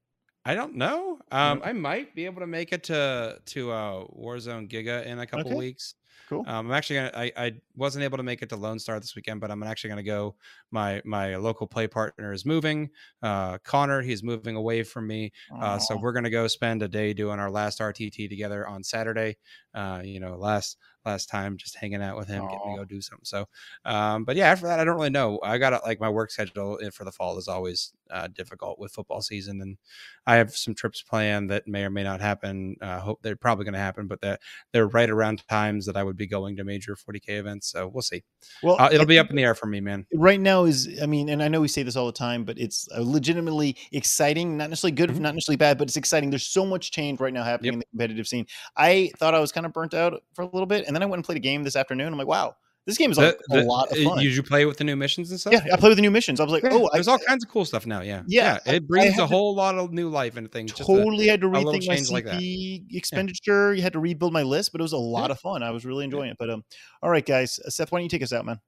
[0.46, 1.20] I don't know.
[1.32, 5.26] Um, I might be able to make it to to uh, Warzone Giga in a
[5.28, 5.56] couple Okay.
[5.56, 5.96] weeks.
[6.30, 6.44] Cool.
[6.48, 7.12] Um, I'm actually gonna.
[7.16, 9.90] I, I wasn't able to make it to Lone Star this weekend, but I'm actually
[9.90, 10.36] gonna go.
[10.72, 12.90] My my local play partner is moving.
[13.22, 15.32] Uh, Connor, he's moving away from me.
[15.60, 19.38] Uh, so we're gonna go spend a day doing our last RTT together on Saturday.
[19.74, 23.02] Uh, you know, last last time just hanging out with him, getting to go do
[23.02, 23.26] something.
[23.26, 23.48] So,
[23.86, 25.40] um, but yeah, after that, I don't really know.
[25.44, 29.22] I got like my work schedule for the fall is always uh, difficult with football
[29.22, 29.78] season, and
[30.26, 32.76] I have some trips planned that may or may not happen.
[32.82, 34.42] Uh, hope they're probably going to happen, but that
[34.72, 37.68] they're right around times that I would be going to major 40k events.
[37.72, 38.24] So we'll see.
[38.62, 40.06] well, Uh, it'll I be up in the air for me, man.
[40.14, 42.58] right now is i mean and i know we say this all the time but
[42.60, 45.20] it's uh, legitimately exciting not necessarily good Mhm.
[45.20, 47.74] not necessarily bad but it's exciting there's so much change right now happening Yep.
[47.74, 48.46] in the competitive scene
[48.78, 51.06] i thought i was kind of burnt out for a little bit and then i
[51.06, 52.56] went and played a game this afternoon i'm like wow
[52.86, 54.84] this game is The- a, a lot of uh, fun Did you play with the
[54.84, 55.54] new missions and stuff?
[55.54, 57.20] yeah i played with the new missions i was like Yeah, oh there's I, all
[57.20, 58.02] kinds of cool stuff now.
[58.02, 60.72] Yeah, Yeah, I it brings a to- whole lot of new life into things.
[60.74, 62.26] just a- totally had to rethink my change like.
[62.26, 63.74] CP expenditure.
[63.74, 65.64] You had to rebuild my list, but it was a lot of fun.
[65.64, 66.38] I was really enjoying it.
[66.38, 66.64] But um,
[67.02, 68.60] all right, guys, Uh, Seth, why don't you take us out, man?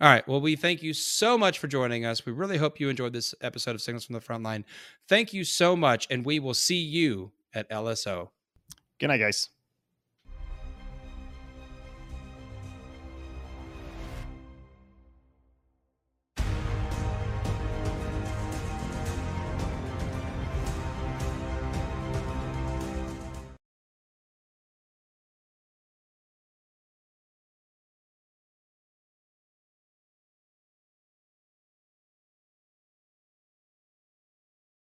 [0.00, 0.26] All right.
[0.28, 2.26] Well, we thank you so much for joining us.
[2.26, 4.64] We really hope you enjoyed this episode of Signals from the Frontline.
[5.08, 8.28] Thank you so much, and we will see you at LSO.
[8.98, 9.48] Good night, guys.